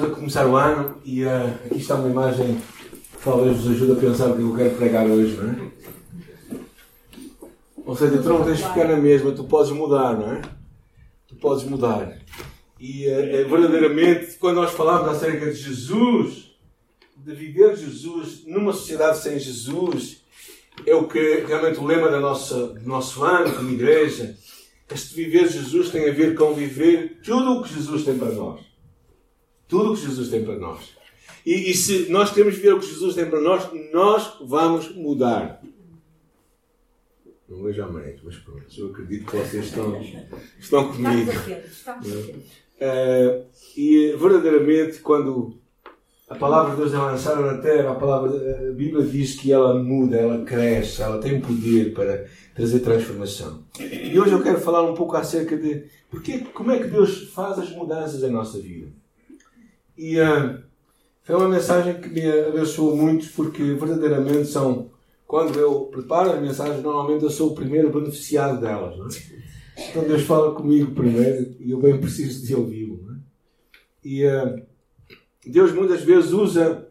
estamos 0.00 0.12
a 0.12 0.14
começar 0.14 0.46
o 0.46 0.56
ano 0.56 0.96
e 1.04 1.24
uh, 1.24 1.54
aqui 1.66 1.76
está 1.76 1.96
uma 1.96 2.08
imagem 2.08 2.56
que 2.56 3.22
talvez 3.22 3.58
vos 3.58 3.70
ajude 3.70 3.92
a 3.92 3.96
pensar 3.96 4.30
o 4.30 4.36
que 4.36 4.42
eu 4.42 4.56
quero 4.56 4.76
pregar 4.76 5.06
hoje, 5.06 5.36
não 5.36 5.50
é? 5.50 5.70
Ou 7.84 7.94
seja, 7.94 8.18
tu 8.18 8.28
não 8.28 8.44
tens 8.44 8.58
de 8.58 8.64
ficar 8.64 8.88
na 8.88 8.96
mesma, 8.96 9.32
tu 9.32 9.44
podes 9.44 9.70
mudar, 9.72 10.16
não 10.16 10.32
é? 10.32 10.40
Tu 11.28 11.36
podes 11.36 11.64
mudar. 11.64 12.18
E 12.78 13.06
uh, 13.08 13.48
verdadeiramente, 13.48 14.38
quando 14.38 14.56
nós 14.56 14.72
falamos 14.72 15.08
acerca 15.08 15.50
de 15.50 15.56
Jesus, 15.56 16.52
de 17.16 17.34
viver 17.34 17.76
Jesus 17.76 18.46
numa 18.46 18.72
sociedade 18.72 19.18
sem 19.18 19.38
Jesus, 19.38 20.22
é 20.86 20.94
o 20.94 21.06
que 21.06 21.44
realmente 21.46 21.78
o 21.78 21.84
lema 21.84 22.08
da 22.08 22.20
nossa, 22.20 22.68
do 22.68 22.88
nosso 22.88 23.22
ano 23.22 23.54
como 23.54 23.70
igreja. 23.70 24.34
Este 24.90 25.14
viver 25.14 25.46
Jesus 25.46 25.90
tem 25.90 26.08
a 26.08 26.12
ver 26.12 26.34
com 26.34 26.54
viver 26.54 27.20
tudo 27.22 27.58
o 27.58 27.62
que 27.62 27.74
Jesus 27.74 28.02
tem 28.02 28.16
para 28.16 28.32
nós. 28.32 28.69
Tudo 29.70 29.92
o 29.92 29.94
que 29.94 30.02
Jesus 30.02 30.28
tem 30.28 30.44
para 30.44 30.58
nós. 30.58 30.90
E, 31.46 31.70
e 31.70 31.74
se 31.74 32.10
nós 32.10 32.30
queremos 32.30 32.58
ver 32.58 32.74
o 32.74 32.80
que 32.80 32.86
Jesus 32.86 33.14
tem 33.14 33.24
para 33.24 33.40
nós, 33.40 33.70
nós 33.92 34.36
vamos 34.42 34.94
mudar. 34.94 35.62
Não 37.48 37.62
vejo 37.62 37.82
a 37.82 37.86
mãe, 37.86 38.16
mas 38.22 38.36
pronto, 38.36 38.64
eu 38.76 38.88
acredito 38.88 39.26
que 39.26 39.36
vocês 39.36 39.66
estão, 39.66 40.00
estão 40.58 40.92
comigo. 40.92 41.30
Uh, 42.80 43.46
e 43.76 44.14
verdadeiramente, 44.16 44.98
quando 45.00 45.58
a 46.28 46.34
palavra 46.36 46.72
de 46.72 46.76
Deus 46.76 46.94
é 46.94 46.98
lançada 46.98 47.40
na 47.40 47.58
terra, 47.58 47.90
a, 47.90 47.94
palavra, 47.94 48.68
a 48.68 48.72
Bíblia 48.72 49.04
diz 49.04 49.34
que 49.34 49.52
ela 49.52 49.74
muda, 49.82 50.16
ela 50.16 50.44
cresce, 50.44 51.02
ela 51.02 51.20
tem 51.20 51.40
poder 51.40 51.92
para 51.92 52.26
trazer 52.54 52.80
transformação. 52.80 53.64
E 53.80 54.18
hoje 54.18 54.32
eu 54.32 54.42
quero 54.42 54.60
falar 54.60 54.82
um 54.82 54.94
pouco 54.94 55.16
acerca 55.16 55.56
de 55.56 55.86
porque, 56.10 56.38
como 56.38 56.72
é 56.72 56.78
que 56.78 56.88
Deus 56.88 57.30
faz 57.32 57.58
as 57.58 57.70
mudanças 57.70 58.22
em 58.22 58.30
nossa 58.30 58.58
vida. 58.60 58.88
E 60.00 60.18
uh, 60.18 60.58
foi 61.22 61.34
uma 61.34 61.50
mensagem 61.50 62.00
que 62.00 62.08
me 62.08 62.26
abençoou 62.26 62.96
muito, 62.96 63.28
porque 63.34 63.62
verdadeiramente 63.74 64.46
são. 64.46 64.90
Quando 65.26 65.58
eu 65.58 65.82
preparo 65.92 66.32
as 66.32 66.40
mensagens, 66.40 66.82
normalmente 66.82 67.22
eu 67.22 67.30
sou 67.30 67.50
o 67.50 67.54
primeiro 67.54 67.92
beneficiado 67.92 68.58
delas. 68.58 69.14
É? 69.76 69.90
Então 69.90 70.02
Deus 70.04 70.22
fala 70.22 70.54
comigo 70.54 70.92
primeiro 70.92 71.54
e 71.60 71.70
eu 71.70 71.78
bem 71.78 72.00
preciso 72.00 72.46
de 72.46 72.54
ouvi-lo. 72.54 72.98
É? 73.12 74.08
E 74.08 74.26
uh, 74.26 74.62
Deus 75.44 75.70
muitas 75.72 76.00
vezes 76.00 76.32
usa 76.32 76.88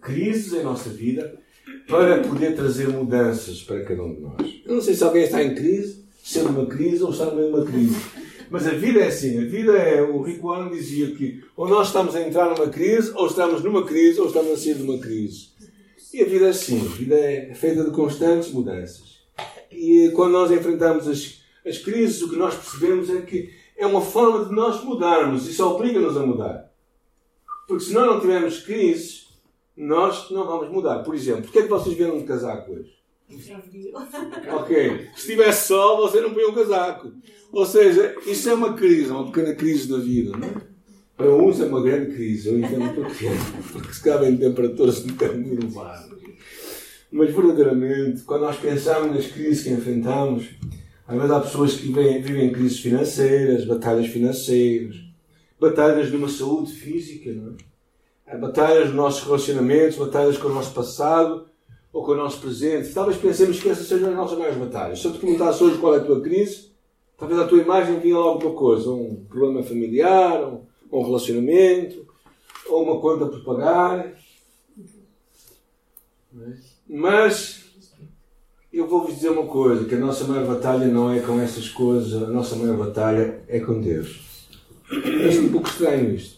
crises 0.00 0.54
em 0.54 0.62
nossa 0.62 0.88
vida 0.88 1.38
para 1.86 2.22
poder 2.22 2.56
trazer 2.56 2.88
mudanças 2.88 3.62
para 3.62 3.84
cada 3.84 4.02
um 4.02 4.14
de 4.14 4.20
nós. 4.22 4.62
Eu 4.64 4.76
não 4.76 4.80
sei 4.80 4.94
se 4.94 5.04
alguém 5.04 5.24
está 5.24 5.42
em 5.42 5.54
crise, 5.54 6.02
se 6.24 6.38
é 6.38 6.42
numa 6.42 6.64
crise 6.64 7.02
ou 7.02 7.10
está 7.10 7.26
no 7.26 7.36
meio 7.36 7.48
de 7.48 7.54
uma 7.54 7.66
crise. 7.66 8.25
Mas 8.50 8.66
a 8.66 8.70
vida 8.70 9.00
é 9.00 9.08
assim. 9.08 9.38
A 9.38 9.48
vida 9.48 9.72
é. 9.72 10.02
O 10.02 10.22
Rico 10.22 10.48
Warren 10.48 10.70
dizia 10.70 11.14
que 11.14 11.42
ou 11.56 11.68
nós 11.68 11.88
estamos 11.88 12.14
a 12.14 12.20
entrar 12.20 12.50
numa 12.50 12.68
crise, 12.68 13.12
ou 13.14 13.26
estamos 13.26 13.62
numa 13.62 13.84
crise, 13.84 14.20
ou 14.20 14.26
estamos 14.26 14.52
a 14.52 14.56
sair 14.56 14.74
de 14.74 14.82
uma 14.82 14.98
crise. 14.98 15.48
E 16.12 16.22
a 16.22 16.24
vida 16.24 16.46
é 16.46 16.50
assim. 16.50 16.80
A 16.80 16.90
vida 16.90 17.14
é 17.14 17.54
feita 17.54 17.84
de 17.84 17.90
constantes 17.90 18.50
mudanças. 18.50 19.20
E 19.70 20.10
quando 20.14 20.32
nós 20.32 20.50
enfrentamos 20.50 21.06
as, 21.08 21.40
as 21.66 21.78
crises, 21.78 22.22
o 22.22 22.30
que 22.30 22.36
nós 22.36 22.54
percebemos 22.54 23.10
é 23.10 23.20
que 23.20 23.50
é 23.76 23.86
uma 23.86 24.00
forma 24.00 24.46
de 24.46 24.54
nós 24.54 24.82
mudarmos. 24.82 25.46
Isso 25.46 25.66
obriga-nos 25.66 26.16
a 26.16 26.24
mudar. 26.24 26.72
Porque 27.68 27.84
se 27.84 27.92
nós 27.92 28.06
não 28.06 28.20
tivermos 28.20 28.60
crises, 28.60 29.26
nós 29.76 30.30
não 30.30 30.46
vamos 30.46 30.70
mudar. 30.70 31.00
Por 31.00 31.14
exemplo, 31.14 31.42
porquê 31.42 31.58
é 31.58 31.62
que 31.62 31.68
vocês 31.68 31.96
viram 31.96 32.16
um 32.16 32.24
casaco 32.24 32.72
hoje? 32.72 32.95
Ok. 34.52 35.08
Se 35.16 35.26
tivesse 35.26 35.68
sol, 35.68 35.98
você 35.98 36.20
não 36.20 36.32
põe 36.32 36.44
um 36.44 36.54
casaco. 36.54 37.12
Ou 37.52 37.66
seja, 37.66 38.14
isso 38.26 38.48
é 38.48 38.54
uma 38.54 38.74
crise, 38.74 39.10
uma 39.10 39.26
pequena 39.26 39.54
crise 39.54 39.88
da 39.88 39.98
vida. 39.98 40.36
Não 40.36 40.46
é? 40.46 40.54
Para 41.16 41.34
uns 41.34 41.60
é 41.60 41.64
uma 41.64 41.82
grande 41.82 42.14
crise. 42.14 42.48
Eu 42.48 42.58
entendo 42.58 42.94
porquê. 42.94 43.26
Porque 43.72 43.92
se 43.92 44.02
cabem 44.02 44.36
temperaturas 44.36 45.04
um 45.04 45.08
bocadinho 45.08 45.54
elevadas. 45.54 46.16
Mas 47.10 47.34
verdadeiramente, 47.34 48.22
quando 48.22 48.42
nós 48.42 48.58
pensamos 48.58 49.14
nas 49.14 49.26
crises 49.26 49.64
que 49.64 49.70
enfrentamos, 49.70 50.48
às 51.06 51.16
vezes 51.16 51.30
há 51.30 51.40
pessoas 51.40 51.74
que 51.74 51.86
vivem, 51.86 52.20
vivem 52.20 52.52
crises 52.52 52.80
financeiras, 52.80 53.64
batalhas 53.64 54.08
financeiras, 54.08 54.96
batalhas 55.58 56.10
de 56.10 56.16
uma 56.16 56.28
saúde 56.28 56.72
física, 56.72 57.32
não 57.32 57.54
é? 58.26 58.36
Batalhas 58.36 58.86
nos 58.86 58.96
nossos 58.96 59.24
relacionamentos, 59.24 59.96
batalhas 59.96 60.36
com 60.36 60.48
o 60.48 60.54
nosso 60.54 60.74
passado, 60.74 61.46
ou 61.96 62.04
com 62.04 62.12
o 62.12 62.16
nosso 62.16 62.40
presente. 62.40 62.92
Talvez 62.92 63.16
pensemos 63.16 63.58
que 63.58 63.70
essas 63.70 63.86
sejam 63.86 64.10
as 64.10 64.14
nossas 64.14 64.36
maiores 64.36 64.58
batalhas. 64.58 65.00
Se 65.00 65.06
eu 65.06 65.14
te 65.14 65.18
perguntasse 65.18 65.64
hoje 65.64 65.78
qual 65.78 65.94
é 65.94 65.96
a 65.96 66.04
tua 66.04 66.20
crise, 66.20 66.70
talvez 67.16 67.40
a 67.40 67.46
tua 67.46 67.62
imagem 67.62 67.98
vinha 68.00 68.18
logo 68.18 68.46
uma 68.46 68.54
coisa: 68.54 68.90
um 68.90 69.24
problema 69.26 69.62
familiar, 69.62 70.46
um, 70.46 70.60
um 70.92 71.02
relacionamento, 71.02 72.06
ou 72.68 72.82
uma 72.82 73.00
conta 73.00 73.24
por 73.24 73.42
pagar. 73.42 74.12
Mas 76.86 77.64
eu 78.70 78.86
vou-vos 78.86 79.14
dizer 79.14 79.30
uma 79.30 79.46
coisa: 79.46 79.86
que 79.86 79.94
a 79.94 79.98
nossa 79.98 80.24
maior 80.24 80.46
batalha 80.46 80.86
não 80.88 81.10
é 81.10 81.20
com 81.20 81.40
essas 81.40 81.70
coisas, 81.70 82.22
a 82.22 82.26
nossa 82.26 82.56
maior 82.56 82.76
batalha 82.76 83.42
é 83.48 83.58
com 83.58 83.80
Deus. 83.80 84.50
É 84.92 85.40
um 85.40 85.48
pouco 85.48 85.66
estranho 85.66 86.14
isto. 86.14 86.36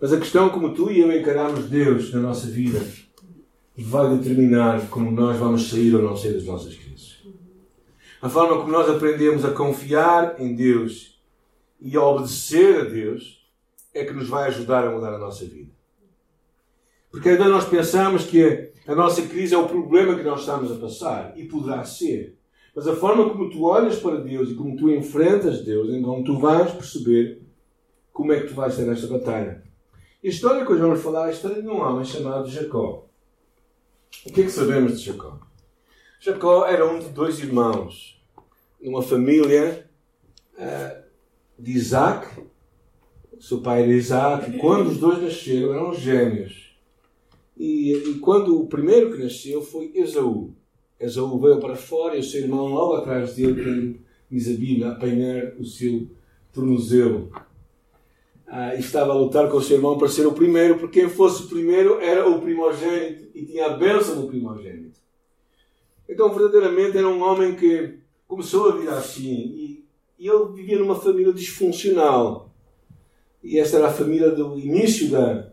Mas 0.00 0.10
a 0.10 0.18
questão 0.18 0.48
como 0.48 0.72
tu 0.72 0.90
e 0.90 1.00
eu 1.00 1.12
encaramos 1.14 1.68
Deus 1.68 2.14
na 2.14 2.20
nossa 2.20 2.46
vida 2.46 2.80
vai 3.76 4.16
determinar 4.16 4.88
como 4.88 5.10
nós 5.10 5.38
vamos 5.38 5.70
sair 5.70 5.94
ou 5.94 6.02
não 6.02 6.16
sair 6.16 6.34
das 6.34 6.44
nossas 6.44 6.74
crises. 6.76 7.22
A 8.20 8.28
forma 8.28 8.58
como 8.58 8.70
nós 8.70 8.88
aprendemos 8.88 9.44
a 9.44 9.50
confiar 9.50 10.40
em 10.40 10.54
Deus 10.54 11.20
e 11.80 11.96
a 11.96 12.02
obedecer 12.02 12.80
a 12.80 12.84
Deus 12.84 13.44
é 13.94 14.04
que 14.04 14.12
nos 14.12 14.28
vai 14.28 14.48
ajudar 14.48 14.86
a 14.86 14.90
mudar 14.90 15.14
a 15.14 15.18
nossa 15.18 15.44
vida. 15.44 15.72
Porque 17.10 17.30
ainda 17.30 17.48
nós 17.48 17.64
pensamos 17.64 18.24
que 18.24 18.70
a 18.86 18.94
nossa 18.94 19.22
crise 19.22 19.54
é 19.54 19.58
o 19.58 19.68
problema 19.68 20.14
que 20.14 20.22
nós 20.22 20.40
estamos 20.40 20.70
a 20.70 20.76
passar 20.76 21.32
e 21.36 21.44
poderá 21.44 21.84
ser. 21.84 22.38
Mas 22.74 22.86
a 22.86 22.96
forma 22.96 23.28
como 23.28 23.50
tu 23.50 23.64
olhas 23.64 23.98
para 23.98 24.16
Deus 24.16 24.50
e 24.50 24.54
como 24.54 24.76
tu 24.76 24.90
enfrentas 24.90 25.62
Deus, 25.62 25.90
então 25.90 26.22
tu 26.22 26.38
vais 26.38 26.70
perceber 26.72 27.42
como 28.12 28.32
é 28.32 28.40
que 28.40 28.48
tu 28.48 28.54
vais 28.54 28.74
ter 28.74 28.88
esta 28.88 29.06
batalha. 29.06 29.62
a 30.22 30.26
história 30.26 30.64
que 30.64 30.72
hoje 30.72 30.80
vamos 30.80 31.02
falar 31.02 31.26
é 31.26 31.28
a 31.28 31.32
história 31.32 31.60
de 31.60 31.68
um 31.68 31.80
homem 31.80 32.04
chamado 32.04 32.48
Jacó. 32.48 33.08
O 34.24 34.32
que 34.32 34.42
é 34.42 34.44
que 34.44 34.50
sabemos 34.50 35.00
de 35.00 35.06
Jacó? 35.06 35.40
Jacó 36.20 36.64
era 36.66 36.88
um 36.88 37.00
de 37.00 37.08
dois 37.08 37.40
irmãos, 37.40 38.22
numa 38.80 39.02
família 39.02 39.90
uh, 40.54 41.02
de 41.58 41.72
Isaac. 41.72 42.28
Seu 43.40 43.60
pai 43.60 43.82
era 43.82 43.92
Isaac. 43.92 44.58
Quando 44.58 44.90
os 44.90 44.98
dois 44.98 45.20
nasceram, 45.20 45.74
eram 45.74 45.94
gêmeos. 45.94 46.76
E, 47.56 47.92
e 47.92 48.18
quando 48.20 48.60
o 48.60 48.68
primeiro 48.68 49.12
que 49.12 49.22
nasceu 49.22 49.60
foi 49.60 49.90
Esaú. 49.94 50.54
Esaú 51.00 51.40
veio 51.40 51.58
para 51.58 51.74
fora 51.74 52.16
e 52.16 52.20
o 52.20 52.22
seu 52.22 52.42
irmão 52.42 52.68
logo 52.68 52.94
atrás 52.94 53.34
dele, 53.34 54.00
diz 54.30 54.46
Bíblia, 54.46 54.88
a 54.88 54.92
apanhar 54.92 55.54
o 55.58 55.64
seu 55.64 56.08
tornozelo 56.52 57.32
ah, 58.54 58.74
estava 58.74 59.12
a 59.12 59.14
lutar 59.14 59.48
com 59.48 59.56
o 59.56 59.62
seu 59.62 59.76
irmão 59.76 59.96
para 59.96 60.08
ser 60.08 60.26
o 60.26 60.32
primeiro, 60.32 60.78
porque 60.78 61.00
quem 61.00 61.08
fosse 61.08 61.44
o 61.44 61.48
primeiro 61.48 61.98
era 62.02 62.28
o 62.28 62.38
primogênito 62.38 63.30
e 63.34 63.46
tinha 63.46 63.64
a 63.64 63.76
bênção 63.78 64.20
do 64.20 64.26
primogênito. 64.26 65.00
Então, 66.06 66.28
verdadeiramente, 66.34 66.98
era 66.98 67.08
um 67.08 67.22
homem 67.22 67.56
que 67.56 67.94
começou 68.28 68.68
a 68.68 68.76
vida 68.76 68.92
assim 68.92 69.32
e, 69.32 69.86
e 70.18 70.28
ele 70.28 70.52
vivia 70.52 70.78
numa 70.78 70.94
família 70.94 71.32
disfuncional. 71.32 72.50
E 73.42 73.58
esta 73.58 73.78
era 73.78 73.88
a 73.88 73.92
família 73.92 74.30
do 74.30 74.58
início 74.58 75.10
da, 75.10 75.48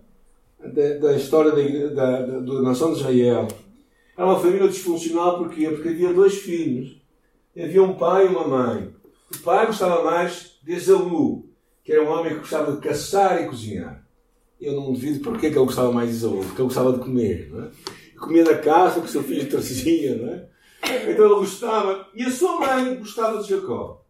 da, 0.59 0.97
da 0.97 1.15
história 1.15 1.51
da, 1.51 2.21
da, 2.21 2.39
da, 2.41 2.61
nação 2.61 2.91
de 2.91 2.99
Israel. 2.99 3.47
Era 4.17 4.27
uma 4.27 4.41
família 4.41 4.67
disfuncional 4.67 5.37
porque, 5.37 5.69
porque 5.69 5.87
havia 5.87 6.13
dois 6.13 6.33
filhos. 6.39 7.01
Havia 7.57 7.81
um 7.81 7.93
pai 7.93 8.25
e 8.25 8.29
uma 8.29 8.45
mãe. 8.45 8.93
O 9.33 9.39
pai 9.39 9.67
gostava 9.67 10.03
mais 10.03 10.59
de 10.61 10.73
Esaú, 10.73 11.48
que 11.83 11.91
era 11.91 12.03
um 12.03 12.09
homem 12.09 12.33
que 12.33 12.39
gostava 12.39 12.71
de 12.71 12.81
caçar 12.81 13.41
e 13.41 13.47
cozinhar. 13.47 14.05
Eu 14.59 14.73
não 14.73 14.91
duvido 14.91 15.21
porque 15.21 15.47
é 15.47 15.49
que 15.49 15.57
ele 15.57 15.65
gostava 15.65 15.91
mais 15.91 16.09
de 16.09 16.17
Isaú, 16.17 16.39
porque 16.39 16.61
ele 16.61 16.67
gostava 16.67 16.93
de 16.93 16.99
comer. 16.99 17.49
Não 17.51 17.63
é? 17.65 17.71
Comia 18.19 18.43
na 18.43 18.57
caça 18.57 18.99
que 18.99 19.07
o 19.07 19.09
seu 19.09 19.23
filho 19.23 19.49
trazia. 19.49 20.15
Não 20.17 20.33
é? 20.33 20.49
Então 21.09 21.25
ele 21.25 21.35
gostava. 21.35 22.07
E 22.13 22.23
a 22.23 22.31
sua 22.31 22.59
mãe 22.59 22.95
gostava 22.97 23.41
de 23.41 23.49
Jacó. 23.49 24.03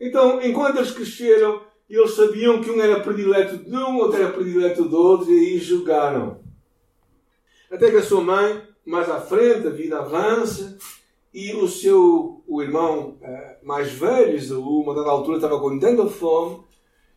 Então, 0.00 0.40
enquanto 0.42 0.76
eles 0.76 0.90
cresceram, 0.92 1.62
eles 1.88 2.12
sabiam 2.12 2.60
que 2.60 2.70
um 2.70 2.80
era 2.80 3.00
predileto 3.00 3.56
de 3.56 3.74
um, 3.74 3.96
outro 3.96 4.20
era 4.20 4.32
predileto 4.32 4.84
do 4.84 4.96
outro, 4.96 5.32
e 5.32 5.38
aí 5.38 5.58
jogaram. 5.58 6.40
Até 7.70 7.90
que 7.90 7.96
a 7.96 8.02
sua 8.02 8.20
mãe, 8.20 8.62
mais 8.84 9.08
à 9.08 9.20
frente, 9.20 9.66
a 9.66 9.70
vida 9.70 9.98
avança, 9.98 10.78
e 11.32 11.54
o 11.54 11.66
seu 11.66 12.42
o 12.46 12.62
irmão 12.62 13.18
uh, 13.20 13.66
mais 13.66 13.90
velho, 13.92 14.36
Isaú, 14.36 14.82
uma 14.82 14.94
dada 14.94 15.10
altura, 15.10 15.36
estava 15.36 15.58
com 15.58 15.78
tanta 15.78 16.06
fome 16.06 16.65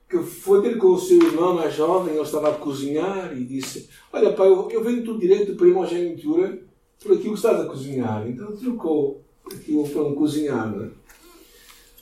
que 0.10 0.18
foi 0.24 0.62
ter 0.64 0.78
com 0.78 0.88
o 0.88 1.00
seu 1.00 1.22
irmão 1.22 1.54
mais 1.54 1.76
jovem, 1.76 2.16
ele 2.16 2.24
estava 2.24 2.50
a 2.50 2.56
cozinhar 2.56 3.38
e 3.38 3.46
disse: 3.46 3.88
Olha, 4.12 4.34
pai, 4.34 4.48
eu, 4.48 4.70
eu 4.72 4.84
venho 4.84 5.04
tudo 5.04 5.20
direito 5.20 5.52
de 5.52 5.58
primogenitura 5.58 6.60
por 7.00 7.14
aquilo 7.14 7.34
que 7.34 7.40
estás 7.40 7.62
a 7.62 7.66
cozinhar. 7.66 8.28
Então 8.28 8.56
trocou 8.56 9.24
aquilo 9.46 9.88
para 9.88 10.04
um 10.04 10.16
cozinhar. 10.16 10.74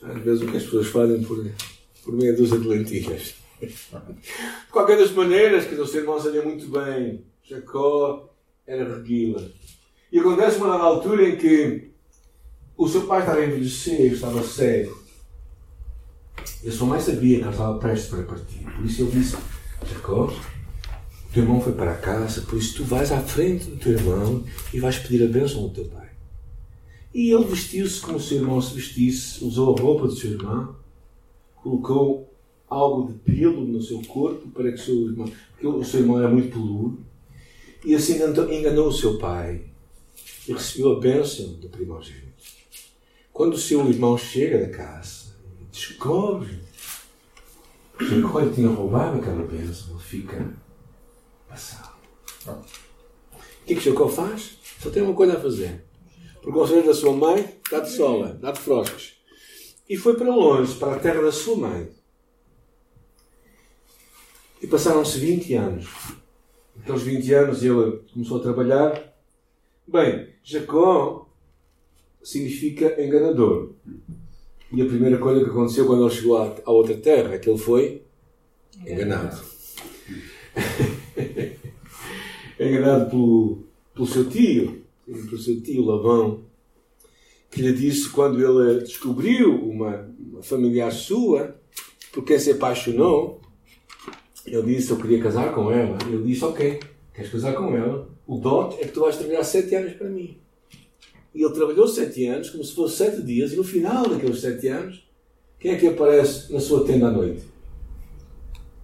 É? 0.04 0.12
Às 0.12 0.22
vezes 0.22 0.42
o 0.42 0.48
que 0.48 0.58
as 0.58 0.64
pessoas 0.64 0.88
fazem 0.88 1.22
por, 1.24 1.46
por 2.04 2.14
meia 2.14 2.34
dúzia 2.34 2.58
de 2.58 2.68
lentilhas. 2.68 3.36
De 3.60 4.72
qualquer 4.72 4.98
das 4.98 5.12
maneiras, 5.12 5.66
que 5.66 5.76
o 5.76 5.86
seu 5.86 6.02
irmão 6.02 6.22
sabia 6.22 6.44
muito 6.44 6.68
bem, 6.68 7.26
Jacó 7.44 8.30
era 8.66 8.96
reguila. 8.96 9.52
E 10.12 10.20
acontece 10.20 10.58
uma 10.58 10.78
altura 10.78 11.28
em 11.28 11.36
que 11.36 11.90
o 12.78 12.88
seu 12.88 13.02
pai 13.02 13.22
estava 13.22 13.40
a 13.40 13.46
envelhecer, 13.46 14.14
estava 14.14 14.42
cego. 14.44 15.07
E 16.68 16.70
a 16.70 16.74
sua 16.74 16.86
mãe 16.86 17.00
sabia 17.00 17.38
que 17.38 17.44
ela 17.44 17.52
estava 17.54 17.80
prestes 17.80 18.10
para 18.10 18.24
partir. 18.24 18.60
Por 18.60 18.86
isso 18.86 19.04
ele 19.04 19.12
disse: 19.12 19.38
Jacó, 19.90 20.30
teu 21.32 21.44
irmão 21.44 21.62
foi 21.62 21.72
para 21.72 21.96
casa, 21.96 22.42
por 22.42 22.60
isso 22.60 22.76
tu 22.76 22.84
vais 22.84 23.10
à 23.10 23.22
frente 23.22 23.68
do 23.68 23.78
teu 23.78 23.94
irmão 23.94 24.44
e 24.74 24.80
vais 24.82 25.00
pedir 25.00 25.24
a 25.24 25.28
bênção 25.28 25.62
ao 25.62 25.70
teu 25.70 25.86
pai. 25.86 26.10
E 27.14 27.32
ele 27.32 27.46
vestiu-se 27.46 28.02
como 28.02 28.18
o 28.18 28.22
seu 28.22 28.40
irmão 28.40 28.62
se 28.62 28.76
vestisse, 28.76 29.46
usou 29.46 29.78
a 29.78 29.82
roupa 29.82 30.08
do 30.08 30.16
seu 30.18 30.32
irmão, 30.32 30.76
colocou 31.56 32.36
algo 32.70 33.14
de 33.14 33.20
pelo 33.20 33.66
no 33.66 33.82
seu 33.82 34.02
corpo 34.02 34.50
para 34.50 34.70
que 34.70 34.82
o 34.82 34.84
seu 34.84 35.08
irmão, 35.08 35.32
porque 35.52 35.68
o 35.68 35.86
seu 35.86 36.02
irmão 36.02 36.20
era 36.20 36.28
muito 36.28 36.50
peludo, 36.50 37.00
e 37.86 37.96
assim 37.96 38.16
enganou, 38.16 38.90
o 38.90 38.94
seu 38.94 39.18
pai 39.18 39.62
e 40.46 40.52
recebeu 40.52 40.98
a 40.98 41.00
bênção 41.00 41.48
do 41.54 41.70
primogênito. 41.70 42.28
Quando 43.32 43.54
o 43.54 43.58
seu 43.58 43.90
irmão 43.90 44.18
chega 44.18 44.60
da 44.60 44.70
casa 44.70 45.27
descobre 45.78 46.60
que 47.98 48.06
Jacó 48.06 48.46
tinha 48.50 48.70
roubado 48.70 49.20
aquela 49.20 49.44
bênção, 49.44 49.92
ele 49.92 50.00
fica 50.00 50.54
passado. 51.48 51.96
O 52.48 53.66
que 53.66 53.74
é 53.74 53.76
que 53.76 53.82
Jacó 53.82 54.08
faz? 54.08 54.58
Só 54.80 54.90
tem 54.90 55.04
uma 55.04 55.14
coisa 55.14 55.38
a 55.38 55.42
fazer. 55.42 55.86
Por 56.42 56.54
conselho 56.54 56.86
da 56.86 56.94
sua 56.94 57.14
mãe, 57.14 57.60
dá 57.70 57.80
de 57.80 57.92
sola, 57.92 58.34
dá 58.34 58.52
de 58.52 58.60
froscos. 58.60 59.22
E 59.88 59.96
foi 59.96 60.16
para 60.16 60.34
longe, 60.34 60.74
para 60.76 60.96
a 60.96 61.00
terra 61.00 61.22
da 61.22 61.32
sua 61.32 61.56
mãe. 61.56 61.92
E 64.62 64.68
passaram-se 64.68 65.20
20 65.20 65.54
anos. 65.54 65.88
Aqueles 66.80 67.02
20 67.04 67.34
anos 67.34 67.64
ele 67.64 68.04
começou 68.14 68.38
a 68.38 68.44
trabalhar. 68.44 69.14
Bem, 69.88 70.34
Jacó 70.44 71.30
significa 72.24 73.02
enganador. 73.02 73.74
E 74.72 74.82
a 74.82 74.86
primeira 74.86 75.18
coisa 75.18 75.44
que 75.44 75.50
aconteceu 75.50 75.86
quando 75.86 76.06
ele 76.06 76.16
chegou 76.16 76.38
à, 76.38 76.72
outra 76.72 76.96
terra 76.96 77.36
é 77.36 77.38
que 77.38 77.50
ele 77.50 77.58
foi 77.58 78.02
enganado. 78.86 79.42
enganado 82.60 83.10
pelo, 83.10 83.64
pelo 83.94 84.08
seu 84.08 84.30
tio, 84.30 84.84
pelo 85.06 85.38
seu 85.38 85.62
tio 85.62 85.86
Labão, 85.86 86.44
que 87.50 87.62
lhe 87.62 87.72
disse 87.72 88.10
quando 88.10 88.44
ele 88.44 88.82
descobriu 88.82 89.56
uma, 89.56 90.10
uma 90.20 90.44
familiar 90.44 90.92
sua, 90.92 91.56
por 92.12 92.24
quem 92.24 92.38
se 92.38 92.52
apaixonou, 92.52 93.42
ele 94.46 94.76
disse: 94.76 94.92
Eu 94.92 94.98
queria 94.98 95.22
casar 95.22 95.54
com 95.54 95.72
ela. 95.72 95.98
Ele 96.08 96.24
disse: 96.24 96.44
Ok, 96.44 96.80
queres 97.14 97.32
casar 97.32 97.54
com 97.54 97.76
ela? 97.76 98.10
O 98.26 98.38
dote 98.38 98.82
é 98.82 98.86
que 98.86 98.92
tu 98.92 99.02
vais 99.02 99.16
trabalhar 99.16 99.44
sete 99.44 99.76
anos 99.76 99.94
para 99.94 100.10
mim. 100.10 100.38
E 101.38 101.44
ele 101.44 101.54
trabalhou 101.54 101.88
sete 101.88 102.26
anos, 102.26 102.50
como 102.50 102.64
se 102.64 102.74
fosse 102.74 102.98
sete 102.98 103.22
dias, 103.22 103.54
e 103.54 103.58
no 103.58 103.64
final 103.64 104.10
daqueles 104.10 104.42
sete 104.42 104.70
anos, 104.70 105.08
quem 105.60 105.72
é 105.72 105.78
que 105.78 105.86
aparece 105.86 106.52
na 106.52 106.60
sua 106.60 106.84
tenda 106.84 107.10
à 107.10 107.12
noite? 107.12 107.44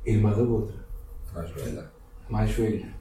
A 0.05 0.09
irmã 0.11 0.31
da 0.31 0.43
outra. 0.43 0.75
Mais 1.33 1.49
velha. 1.49 1.91
Mais 2.29 2.51
velha. 2.51 2.95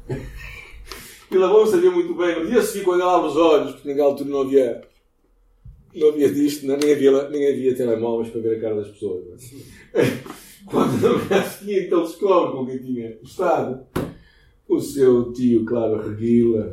E 1.31 1.37
Labão 1.37 1.67
sabia 1.67 1.91
muito 1.91 2.15
bem, 2.15 2.43
no 2.43 2.51
dia 2.51 2.63
seguinte, 2.63 2.87
quando 2.87 3.03
ele 3.03 3.11
abre 3.11 3.29
os 3.29 3.37
olhos, 3.37 3.73
porque 3.73 3.89
naquela 3.89 4.09
altura 4.09 4.31
não 4.31 4.41
havia, 4.41 4.83
não 5.95 6.09
havia 6.09 6.33
disto, 6.33 6.67
não, 6.67 6.79
nem, 6.79 6.91
havia, 6.91 7.29
nem 7.29 7.47
havia 7.47 7.77
telemóveis 7.77 8.31
para 8.31 8.41
ver 8.41 8.57
a 8.57 8.61
cara 8.61 8.77
das 8.77 8.89
pessoas. 8.89 9.53
Quando 10.65 10.93
no 10.93 11.27
dia 11.27 11.43
seguinte 11.43 11.93
ele 11.93 12.03
descobre 12.03 12.57
com 12.57 12.65
quem 12.65 12.79
tinha 12.79 13.19
estado, 13.23 13.87
o 14.67 14.81
seu 14.81 15.31
tio, 15.35 15.67
claro, 15.67 16.01
reguila, 16.09 16.71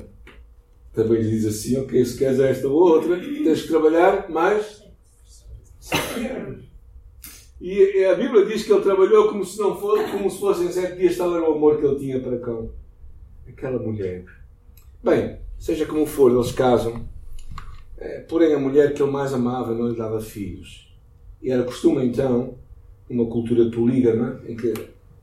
também 1.03 1.21
lhe 1.21 1.29
diz 1.29 1.45
assim: 1.45 1.77
Ok, 1.77 2.05
se 2.05 2.17
queres 2.17 2.39
esta 2.39 2.67
ou 2.67 2.75
outra, 2.75 3.19
tens 3.19 3.61
que 3.61 3.67
trabalhar 3.67 4.29
mais 4.29 4.83
E 7.61 8.05
a 8.05 8.15
Bíblia 8.15 8.45
diz 8.45 8.63
que 8.63 8.71
ele 8.71 8.81
trabalhou 8.81 9.27
como 9.27 9.43
se 9.43 9.59
não 9.59 9.75
fosse, 9.75 10.11
como 10.11 10.29
se 10.29 10.39
fossem 10.39 10.71
sete 10.71 10.97
dias, 10.97 11.17
tal 11.17 11.35
era 11.35 11.49
o 11.49 11.53
amor 11.55 11.77
que 11.77 11.85
ele 11.85 11.99
tinha 11.99 12.19
para 12.19 12.37
com 12.37 12.69
aquela 13.47 13.77
mulher. 13.77 14.23
Bem, 15.03 15.39
seja 15.57 15.85
como 15.85 16.05
for, 16.05 16.31
eles 16.31 16.53
casam. 16.53 17.05
É, 17.97 18.21
porém, 18.21 18.53
a 18.53 18.59
mulher 18.59 18.93
que 18.93 19.01
ele 19.01 19.11
mais 19.11 19.33
amava 19.33 19.73
não 19.73 19.89
lhe 19.89 19.97
dava 19.97 20.21
filhos. 20.21 20.89
E 21.41 21.51
era 21.51 21.63
costume 21.63 22.05
então 22.05 22.57
uma 23.09 23.25
cultura 23.25 23.69
polígama, 23.69 24.41
em 24.47 24.55
que 24.55 24.73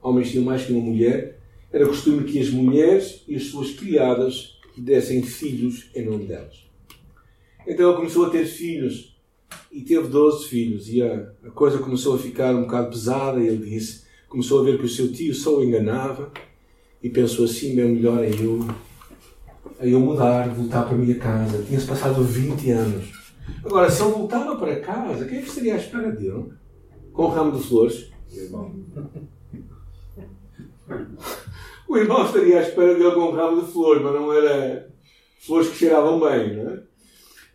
homens 0.03 0.31
tinham 0.31 0.45
mais 0.45 0.65
que 0.65 0.73
uma 0.73 0.83
mulher, 0.83 1.39
era 1.73 1.87
costume 1.87 2.25
que 2.25 2.39
as 2.39 2.51
mulheres 2.51 3.25
e 3.27 3.37
as 3.37 3.45
suas 3.45 3.71
criadas 3.71 4.56
dessem 4.81 5.23
filhos 5.23 5.91
em 5.95 6.05
nome 6.05 6.27
delas. 6.27 6.67
Então 7.67 7.89
ele 7.89 7.97
começou 7.97 8.27
a 8.27 8.31
ter 8.31 8.47
filhos 8.47 9.17
e 9.73 9.83
teve 9.83 10.09
12 10.09 10.47
filhos 10.47 10.89
e 10.89 11.03
a, 11.03 11.33
a 11.45 11.51
coisa 11.51 11.79
começou 11.79 12.15
a 12.15 12.19
ficar 12.19 12.55
um 12.55 12.63
bocado 12.63 12.91
pesada 12.91 13.41
e 13.41 13.49
ele 13.49 13.71
disse, 13.71 14.05
começou 14.29 14.61
a 14.61 14.65
ver 14.65 14.79
que 14.79 14.85
o 14.85 14.89
seu 14.89 15.13
tio 15.13 15.35
só 15.35 15.59
o 15.59 15.65
enganava 15.65 16.33
e 17.03 17.11
pensou 17.11 17.45
assim, 17.45 17.75
bem 17.75 17.91
melhor 17.93 18.23
é 18.23 18.31
eu, 18.31 18.67
é 19.79 19.89
eu 19.89 20.01
mudar, 20.01 20.49
voltar 20.49 20.85
para 20.85 20.95
a 20.95 20.99
minha 20.99 21.17
casa. 21.17 21.63
Tinha-se 21.63 21.87
passado 21.87 22.23
20 22.23 22.71
anos. 22.71 23.13
Agora, 23.65 23.91
se 23.91 24.03
ele 24.03 24.13
voltava 24.13 24.57
para 24.57 24.81
casa, 24.81 25.25
quem 25.25 25.39
é 25.39 25.43
que 25.43 25.49
estaria 25.49 25.75
à 25.75 25.79
espera 25.79 26.11
dele? 26.11 26.53
com 27.17 27.25
um 27.25 27.31
ramo 27.31 27.59
de 27.59 27.67
flores. 27.67 28.13
O 31.89 31.97
irmão 31.97 32.25
estaria 32.25 32.59
à 32.59 32.63
espera 32.63 32.95
dele 32.95 33.13
com 33.13 33.21
um 33.21 33.33
ramo 33.33 33.63
de 33.63 33.73
flores, 33.73 34.03
mas 34.03 34.13
não 34.13 34.33
era 34.33 34.93
flores 35.39 35.69
que 35.69 35.77
cheiravam 35.77 36.21
bem, 36.21 36.57
não 36.57 36.71
é? 36.71 36.83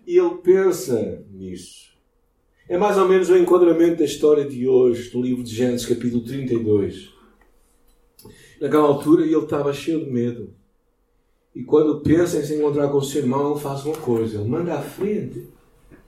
E 0.08 0.18
ele 0.18 0.36
pensa 0.44 1.24
nisso. 1.30 1.92
É 2.68 2.78
mais 2.78 2.98
ou 2.98 3.08
menos 3.08 3.30
o 3.30 3.38
enquadramento 3.38 3.98
da 3.98 4.06
história 4.06 4.46
de 4.46 4.68
hoje, 4.68 5.10
do 5.10 5.22
livro 5.22 5.44
de 5.44 5.54
Gênesis, 5.54 5.86
capítulo 5.86 6.24
32. 6.24 7.10
Naquela 8.60 8.88
altura 8.88 9.24
ele 9.24 9.36
estava 9.36 9.74
cheio 9.74 10.06
de 10.06 10.10
medo. 10.10 10.54
E 11.54 11.64
quando 11.64 12.00
pensa 12.00 12.38
em 12.38 12.44
se 12.44 12.56
encontrar 12.56 12.88
com 12.88 12.98
o 12.98 13.04
seu 13.04 13.22
irmão, 13.22 13.52
ele 13.52 13.60
faz 13.60 13.84
uma 13.86 13.98
coisa: 13.98 14.40
ele 14.40 14.48
manda 14.48 14.74
à 14.74 14.82
frente 14.82 15.50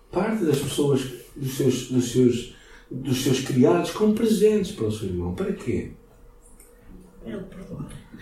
parte 0.09 0.45
das 0.45 0.59
pessoas, 0.59 1.01
dos 1.35 1.57
seus, 1.57 1.89
dos 1.89 2.11
seus 2.11 2.55
dos 2.93 3.23
seus 3.23 3.41
criados 3.41 3.91
como 3.91 4.13
presentes 4.13 4.71
para 4.71 4.85
o 4.85 4.91
seu 4.91 5.09
irmão. 5.09 5.33
Para 5.33 5.51
quê? 5.51 5.91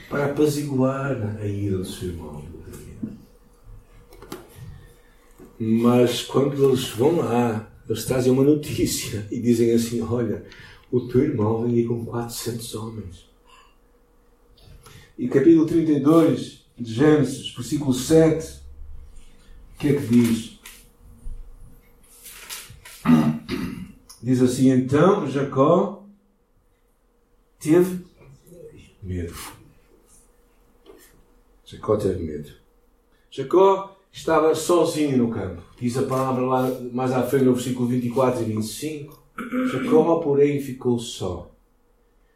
Para 0.09 0.25
apaziguar 0.25 1.37
a 1.39 1.45
ira 1.45 1.77
do 1.77 1.85
seu 1.85 2.09
irmão. 2.09 2.43
Mas 5.59 6.23
quando 6.23 6.69
eles 6.69 6.89
vão 6.89 7.17
lá, 7.17 7.71
eles 7.87 8.05
trazem 8.05 8.31
uma 8.31 8.43
notícia 8.43 9.27
e 9.31 9.39
dizem 9.39 9.71
assim: 9.73 10.01
Olha, 10.01 10.43
o 10.91 11.01
teu 11.01 11.21
irmão 11.21 11.63
vem 11.63 11.75
aí 11.75 11.85
com 11.85 12.03
400 12.05 12.75
homens. 12.75 13.29
E 15.17 15.27
capítulo 15.27 15.65
32 15.65 16.65
de 16.77 16.93
Gênesis, 16.93 17.53
versículo 17.53 17.93
7, 17.93 18.59
o 19.75 19.79
que 19.79 19.89
é 19.89 19.93
que 19.93 20.07
diz? 20.07 20.59
Diz 24.21 24.41
assim: 24.41 24.69
então 24.71 25.27
Jacó 25.29 26.05
teve 27.59 28.05
medo. 29.01 29.33
Jacó 31.65 31.97
teve 31.97 32.21
medo. 32.23 32.49
Jacó 33.29 33.97
estava 34.11 34.53
sozinho 34.53 35.17
no 35.17 35.31
campo. 35.31 35.61
Diz 35.79 35.97
a 35.97 36.03
palavra 36.03 36.45
lá 36.45 36.79
mais 36.91 37.11
à 37.11 37.23
frente 37.23 37.45
no 37.45 37.53
versículo 37.53 37.87
24 37.87 38.41
e 38.41 38.45
25. 38.45 39.23
Jacó, 39.71 40.19
porém, 40.19 40.59
ficou 40.59 40.99
só. 40.99 41.49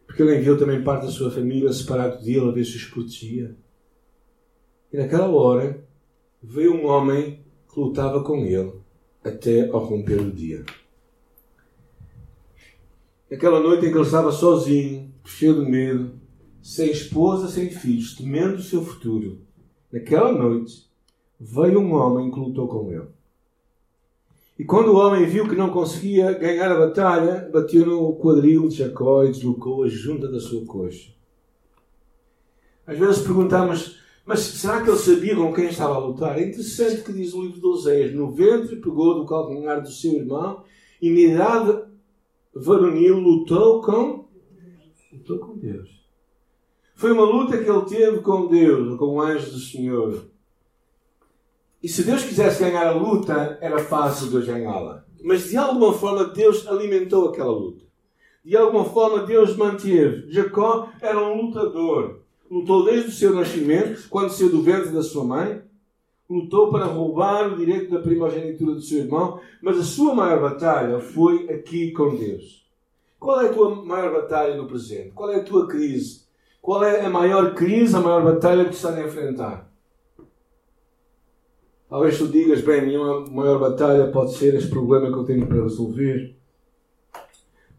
Porque 0.07 0.21
ele 0.21 0.37
enviou 0.37 0.57
também 0.57 0.83
parte 0.83 1.05
da 1.05 1.11
sua 1.11 1.29
família 1.29 1.71
separado 1.73 2.23
dele 2.23 2.47
a 2.47 2.51
ver 2.51 2.63
se 2.63 2.77
os 2.77 2.85
protegia. 2.85 3.55
E 4.93 4.97
naquela 4.97 5.27
hora 5.27 5.85
veio 6.41 6.73
um 6.73 6.85
homem 6.85 7.43
que 7.71 7.79
lutava 7.79 8.23
com 8.23 8.37
ele 8.45 8.71
até 9.23 9.67
ao 9.69 9.83
romper 9.83 10.23
do 10.23 10.31
dia. 10.31 10.63
Aquela 13.29 13.59
noite 13.59 13.85
em 13.85 13.91
que 13.91 13.97
ele 13.97 14.05
estava 14.05 14.31
sozinho, 14.31 15.13
cheio 15.25 15.55
de 15.55 15.69
medo, 15.69 16.13
sem 16.65 16.89
esposa, 16.89 17.47
sem 17.47 17.69
filhos, 17.69 18.15
temendo 18.15 18.55
o 18.55 18.63
seu 18.63 18.83
futuro. 18.83 19.37
Naquela 19.93 20.31
noite, 20.31 20.89
veio 21.39 21.79
um 21.79 21.93
homem 21.93 22.31
que 22.31 22.39
lutou 22.39 22.67
com 22.67 22.91
ele. 22.91 23.05
E 24.57 24.65
quando 24.65 24.87
o 24.87 24.97
homem 24.97 25.27
viu 25.27 25.47
que 25.47 25.53
não 25.53 25.69
conseguia 25.69 26.33
ganhar 26.33 26.71
a 26.71 26.87
batalha, 26.87 27.47
bateu 27.53 27.85
no 27.85 28.15
quadril 28.15 28.67
de 28.67 28.77
Jacó 28.77 29.23
e 29.23 29.31
deslocou 29.31 29.83
a 29.83 29.87
junta 29.87 30.27
da 30.27 30.39
sua 30.39 30.65
coxa. 30.65 31.13
Às 32.87 32.97
vezes 32.97 33.21
perguntamos, 33.21 33.99
mas 34.25 34.39
será 34.39 34.81
que 34.81 34.89
ele 34.89 34.97
sabia 34.97 35.35
com 35.35 35.53
quem 35.53 35.67
estava 35.67 35.93
a 35.93 35.99
lutar? 35.99 36.39
É 36.39 36.47
interessante 36.47 37.03
que 37.03 37.13
diz 37.13 37.35
o 37.35 37.43
livro 37.43 37.59
de 37.59 37.67
Oséias: 37.67 38.15
No 38.15 38.31
ventre 38.31 38.77
pegou 38.77 39.19
do 39.19 39.27
calcanhar 39.27 39.83
do 39.83 39.91
seu 39.91 40.13
irmão 40.13 40.63
e 40.99 41.11
na 41.11 41.31
idade 41.31 41.83
varonil 42.55 43.19
lutou 43.19 43.83
com 43.83 44.25
Lutou 45.13 45.37
com 45.37 45.57
Deus. 45.57 45.94
Foi 46.95 47.11
uma 47.11 47.25
luta 47.25 47.57
que 47.57 47.69
ele 47.69 47.81
teve 47.81 48.19
com 48.21 48.47
Deus, 48.47 48.97
com 48.97 49.05
o 49.05 49.21
anjo 49.21 49.51
do 49.51 49.59
Senhor. 49.59 50.25
E 51.83 51.89
se 51.89 52.03
Deus 52.03 52.23
quisesse 52.23 52.63
ganhar 52.63 52.87
a 52.87 52.95
luta, 52.95 53.57
era 53.61 53.79
fácil 53.79 54.31
Deus 54.31 54.47
ganhá-la. 54.47 55.03
Mas 55.21 55.49
de 55.49 55.57
alguma 55.57 55.93
forma 55.93 56.23
Deus 56.23 56.65
alimentou 56.65 57.27
aquela 57.27 57.51
luta. 57.51 57.83
De 58.43 58.55
alguma 58.55 58.85
forma 58.85 59.25
Deus 59.25 59.57
manteve. 59.57 60.31
Jacó 60.31 60.87
era 61.01 61.19
um 61.19 61.41
lutador. 61.41 62.21
Lutou 62.49 62.85
desde 62.85 63.09
o 63.09 63.13
seu 63.13 63.35
nascimento, 63.35 64.07
quando 64.09 64.29
saiu 64.29 64.49
do 64.49 64.61
ventre 64.61 64.91
da 64.91 65.03
sua 65.03 65.25
mãe. 65.25 65.61
Lutou 66.29 66.71
para 66.71 66.85
roubar 66.85 67.51
o 67.51 67.57
direito 67.57 67.91
da 67.91 67.99
primogenitura 67.99 68.73
do 68.73 68.81
seu 68.81 68.99
irmão. 68.99 69.41
Mas 69.61 69.77
a 69.77 69.83
sua 69.83 70.15
maior 70.15 70.39
batalha 70.39 70.99
foi 70.99 71.49
aqui 71.49 71.91
com 71.91 72.15
Deus. 72.15 72.65
Qual 73.19 73.41
é 73.41 73.49
a 73.49 73.53
tua 73.53 73.75
maior 73.83 74.13
batalha 74.13 74.55
no 74.55 74.65
presente? 74.65 75.11
Qual 75.11 75.29
é 75.29 75.35
a 75.35 75.43
tua 75.43 75.67
crise? 75.67 76.24
Qual 76.65 76.83
é 76.83 77.05
a 77.05 77.09
maior 77.11 77.53
crise, 77.53 77.95
a 77.95 77.99
maior 77.99 78.23
batalha 78.23 78.65
que 78.65 78.73
estás 78.73 78.95
a 78.95 79.03
enfrentar? 79.03 79.71
Talvez 81.87 82.17
tu 82.17 82.27
digas, 82.27 82.61
bem, 82.61 82.87
minha 82.87 83.19
maior 83.29 83.59
batalha 83.59 84.11
pode 84.11 84.33
ser 84.33 84.55
este 84.55 84.71
problema 84.71 85.11
que 85.11 85.15
eu 85.15 85.23
tenho 85.23 85.45
para 85.45 85.61
resolver. 85.61 86.35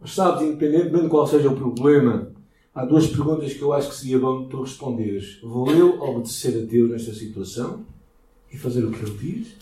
Mas 0.00 0.12
sabes, 0.12 0.43
independentemente 0.43 1.02
de 1.02 1.09
qual 1.09 1.26
seja 1.26 1.50
o 1.50 1.57
problema, 1.57 2.31
há 2.73 2.85
duas 2.85 3.09
perguntas 3.09 3.52
que 3.55 3.62
eu 3.62 3.73
acho 3.73 3.88
que 3.88 3.97
seria 3.97 4.21
bom 4.21 4.47
tu 4.47 4.62
responderes. 4.62 5.40
Vou 5.43 5.69
eu 5.73 6.00
obedecer 6.00 6.57
a 6.57 6.64
Deus 6.64 6.88
nesta 6.88 7.12
situação 7.12 7.85
e 8.52 8.57
fazer 8.57 8.85
o 8.85 8.93
que 8.93 9.05
Ele 9.05 9.19
diz? 9.19 9.57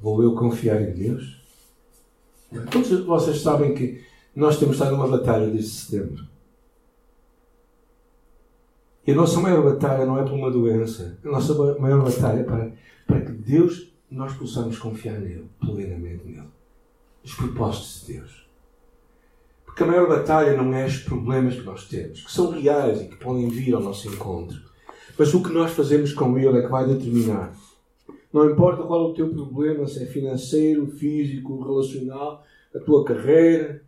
Vou 0.00 0.22
eu 0.22 0.34
confiar 0.34 0.80
em 0.80 0.94
Deus? 0.94 1.42
Todos 2.70 3.04
vocês 3.04 3.42
sabem 3.42 3.74
que 3.74 4.11
nós 4.34 4.58
temos 4.58 4.76
estado 4.76 4.92
numa 4.92 5.08
batalha 5.08 5.46
desde 5.46 5.70
setembro. 5.70 6.24
E 9.06 9.12
a 9.12 9.14
nossa 9.14 9.40
maior 9.40 9.62
batalha 9.62 10.06
não 10.06 10.18
é 10.18 10.22
por 10.22 10.32
uma 10.32 10.50
doença. 10.50 11.18
A 11.24 11.28
nossa 11.28 11.54
maior 11.78 12.04
batalha 12.04 12.40
é 12.40 12.44
para, 12.44 12.72
para 13.06 13.20
que 13.20 13.32
Deus, 13.32 13.92
nós 14.10 14.32
possamos 14.34 14.78
confiar 14.78 15.18
nele, 15.18 15.50
plenamente 15.60 16.24
nele. 16.24 16.48
Os 17.24 17.34
propósitos 17.34 18.06
de 18.06 18.14
Deus. 18.14 18.46
Porque 19.66 19.82
a 19.82 19.86
maior 19.86 20.08
batalha 20.08 20.56
não 20.56 20.72
é 20.72 20.86
os 20.86 20.98
problemas 20.98 21.54
que 21.54 21.62
nós 21.62 21.88
temos, 21.88 22.22
que 22.22 22.32
são 22.32 22.50
reais 22.50 23.00
e 23.00 23.08
que 23.08 23.16
podem 23.16 23.48
vir 23.48 23.74
ao 23.74 23.82
nosso 23.82 24.08
encontro. 24.08 24.60
Mas 25.18 25.34
o 25.34 25.42
que 25.42 25.52
nós 25.52 25.72
fazemos 25.72 26.12
com 26.12 26.38
ele 26.38 26.58
é 26.58 26.62
que 26.62 26.68
vai 26.68 26.86
determinar 26.86 27.52
não 28.32 28.50
importa 28.50 28.82
qual 28.82 29.08
é 29.08 29.10
o 29.10 29.14
teu 29.14 29.28
problema, 29.28 29.86
se 29.86 30.02
é 30.02 30.06
financeiro, 30.06 30.86
físico, 30.86 31.62
relacional, 31.62 32.42
a 32.74 32.78
tua 32.78 33.04
carreira. 33.04 33.82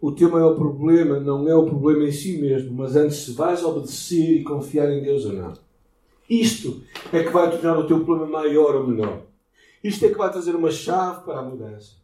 O 0.00 0.12
teu 0.12 0.30
maior 0.30 0.54
problema 0.54 1.20
não 1.20 1.46
é 1.48 1.54
o 1.54 1.66
problema 1.66 2.04
em 2.04 2.12
si 2.12 2.38
mesmo, 2.38 2.72
mas 2.72 2.96
antes 2.96 3.18
se 3.18 3.32
vais 3.32 3.62
obedecer 3.62 4.38
e 4.38 4.42
confiar 4.42 4.90
em 4.90 5.02
Deus 5.02 5.26
ou 5.26 5.34
não. 5.34 5.52
Isto 6.28 6.82
é 7.12 7.22
que 7.22 7.30
vai 7.30 7.50
tornar 7.50 7.78
o 7.78 7.86
teu 7.86 8.04
problema 8.04 8.40
maior 8.40 8.76
ou 8.76 8.86
menor. 8.86 9.22
Isto 9.82 10.06
é 10.06 10.08
que 10.08 10.18
vai 10.18 10.30
trazer 10.30 10.54
uma 10.54 10.70
chave 10.70 11.24
para 11.24 11.40
a 11.40 11.42
mudança. 11.42 11.96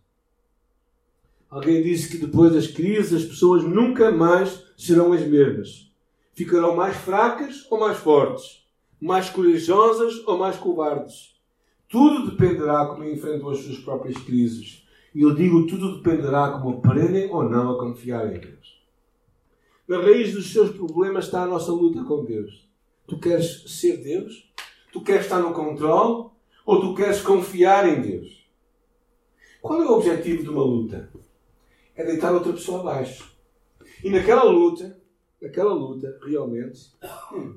Alguém 1.48 1.82
disse 1.82 2.10
que 2.10 2.18
depois 2.18 2.52
das 2.52 2.66
crises 2.66 3.22
as 3.22 3.24
pessoas 3.24 3.62
nunca 3.62 4.10
mais 4.10 4.64
serão 4.76 5.12
as 5.12 5.26
mesmas. 5.26 5.90
Ficarão 6.34 6.76
mais 6.76 6.96
fracas 6.96 7.66
ou 7.70 7.80
mais 7.80 7.96
fortes, 7.96 8.66
mais 9.00 9.30
corajosas 9.30 10.22
ou 10.26 10.36
mais 10.36 10.56
covardes 10.56 11.36
tudo 11.88 12.30
dependerá 12.30 12.86
como 12.86 13.04
enfrentam 13.04 13.48
as 13.50 13.58
suas 13.58 13.78
próprias 13.78 14.16
crises. 14.18 14.85
E 15.16 15.22
eu 15.22 15.34
digo, 15.34 15.66
tudo 15.66 15.96
dependerá 15.96 16.50
como 16.50 16.76
aprendem 16.76 17.30
ou 17.30 17.42
não 17.42 17.70
a 17.70 17.78
confiar 17.78 18.36
em 18.36 18.38
Deus. 18.38 18.84
Na 19.88 19.96
raiz 19.96 20.34
dos 20.34 20.52
seus 20.52 20.76
problemas 20.76 21.24
está 21.24 21.44
a 21.44 21.46
nossa 21.46 21.72
luta 21.72 22.04
com 22.04 22.22
Deus. 22.22 22.68
Tu 23.06 23.18
queres 23.18 23.64
ser 23.66 23.96
Deus? 23.96 24.52
Tu 24.92 25.00
queres 25.00 25.22
estar 25.22 25.38
no 25.38 25.54
controle? 25.54 26.28
Ou 26.66 26.80
tu 26.82 26.94
queres 26.94 27.22
confiar 27.22 27.88
em 27.88 28.02
Deus? 28.02 28.46
Qual 29.62 29.82
é 29.82 29.86
o 29.86 29.94
objetivo 29.94 30.42
de 30.42 30.50
uma 30.50 30.62
luta? 30.62 31.08
É 31.94 32.04
deitar 32.04 32.34
outra 32.34 32.52
pessoa 32.52 32.80
abaixo. 32.80 33.34
E 34.04 34.10
naquela 34.10 34.42
luta, 34.42 35.00
naquela 35.40 35.72
luta, 35.72 36.20
realmente, 36.26 36.92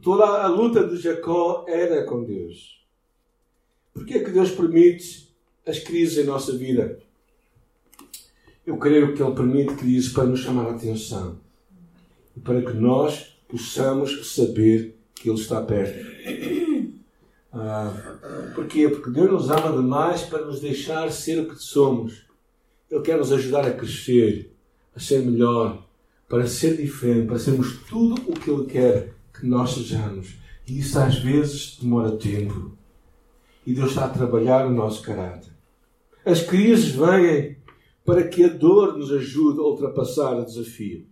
toda 0.01 0.23
a 0.23 0.47
luta 0.47 0.87
de 0.87 0.95
Jacó 0.95 1.65
era 1.67 2.05
com 2.05 2.23
Deus. 2.23 2.87
Porquê 3.93 4.13
é 4.13 4.23
que 4.23 4.31
Deus 4.31 4.49
permite 4.49 5.35
as 5.67 5.79
crises 5.79 6.19
em 6.19 6.23
nossa 6.23 6.55
vida? 6.55 7.08
Eu 8.69 8.77
creio 8.77 9.15
que 9.15 9.23
Ele 9.23 9.33
permite 9.33 9.73
crises 9.73 10.13
para 10.13 10.25
nos 10.25 10.41
chamar 10.41 10.67
a 10.67 10.75
atenção 10.75 11.39
e 12.37 12.39
para 12.39 12.61
que 12.61 12.73
nós 12.73 13.35
possamos 13.47 14.31
saber 14.35 14.95
que 15.15 15.27
Ele 15.27 15.39
está 15.39 15.59
perto. 15.59 16.05
Ah, 17.51 17.91
porquê? 18.53 18.87
Porque 18.87 19.09
Deus 19.09 19.31
nos 19.31 19.49
ama 19.49 19.75
demais 19.75 20.21
para 20.21 20.45
nos 20.45 20.59
deixar 20.59 21.11
ser 21.11 21.39
o 21.39 21.49
que 21.49 21.55
somos. 21.55 22.27
Ele 22.91 23.01
quer 23.01 23.17
nos 23.17 23.31
ajudar 23.31 23.65
a 23.65 23.73
crescer, 23.73 24.53
a 24.95 24.99
ser 24.99 25.25
melhor, 25.25 25.83
para 26.27 26.45
ser 26.45 26.77
diferente, 26.77 27.25
para 27.25 27.39
sermos 27.39 27.75
tudo 27.89 28.21
o 28.27 28.33
que 28.33 28.51
Ele 28.51 28.65
quer 28.65 29.15
que 29.33 29.47
nós 29.47 29.73
sejamos. 29.73 30.35
E 30.67 30.77
isso 30.77 30.99
às 30.99 31.17
vezes 31.17 31.75
demora 31.81 32.11
tempo 32.11 32.77
e 33.65 33.73
Deus 33.73 33.89
está 33.89 34.05
a 34.05 34.09
trabalhar 34.09 34.67
o 34.67 34.71
nosso 34.71 35.01
caráter. 35.01 35.49
As 36.23 36.43
crises 36.43 36.91
vêm 36.91 37.57
para 38.09 38.27
que 38.27 38.43
a 38.43 38.47
dor 38.47 38.97
nos 38.97 39.11
ajude 39.11 39.59
a 39.59 39.61
ultrapassar 39.61 40.35
o 40.35 40.43
desafio. 40.43 41.05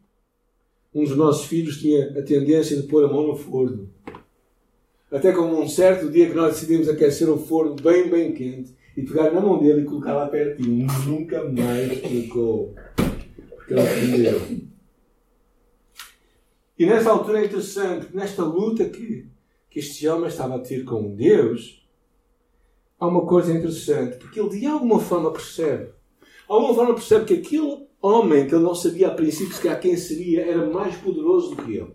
Um 0.91 1.03
dos 1.03 1.15
nossos 1.15 1.45
filhos 1.45 1.79
tinha 1.79 2.09
a 2.17 2.23
tendência 2.23 2.75
de 2.75 2.87
pôr 2.87 3.05
a 3.05 3.07
mão 3.07 3.27
no 3.27 3.35
forno. 3.35 3.87
Até 5.11 5.31
como 5.31 5.61
um 5.61 5.69
certo 5.69 6.09
dia 6.09 6.27
que 6.27 6.33
nós 6.33 6.55
decidimos 6.55 6.89
aquecer 6.89 7.29
o 7.29 7.37
forno 7.37 7.75
bem, 7.75 8.09
bem 8.09 8.33
quente 8.33 8.75
e 8.97 9.03
pegar 9.03 9.29
na 9.29 9.39
mão 9.39 9.59
dele 9.59 9.81
e 9.81 9.85
colocar 9.85 10.15
lá 10.15 10.27
pertinho. 10.27 10.87
Nunca 11.05 11.43
mais 11.43 12.01
colocou. 12.01 12.73
Porque 13.55 13.73
ele 13.75 13.81
aprendeu. 13.81 14.41
E 16.79 16.85
nessa 16.87 17.11
altura 17.11 17.41
é 17.41 17.45
interessante, 17.45 18.07
nesta 18.11 18.43
luta 18.43 18.89
que, 18.89 19.27
que 19.69 19.77
este 19.77 20.07
homem 20.07 20.29
estava 20.29 20.55
a 20.55 20.59
ter 20.59 20.83
com 20.83 21.13
Deus, 21.13 21.87
há 22.99 23.05
uma 23.05 23.23
coisa 23.27 23.53
interessante, 23.53 24.17
porque 24.17 24.39
ele 24.39 24.49
de 24.49 24.65
alguma 24.65 24.99
forma 24.99 25.31
percebe. 25.31 25.95
De 26.47 26.53
alguma 26.53 26.73
forma 26.73 26.93
percebe 26.93 27.25
que 27.25 27.33
aquele 27.33 27.85
homem 28.01 28.47
que 28.47 28.55
ele 28.55 28.63
não 28.63 28.73
sabia 28.73 29.09
a 29.09 29.13
princípio 29.13 29.53
sequer 29.53 29.79
quem 29.79 29.97
seria 29.97 30.45
era 30.45 30.65
mais 30.65 30.95
poderoso 30.95 31.55
do 31.55 31.63
que 31.63 31.75
ele. 31.75 31.91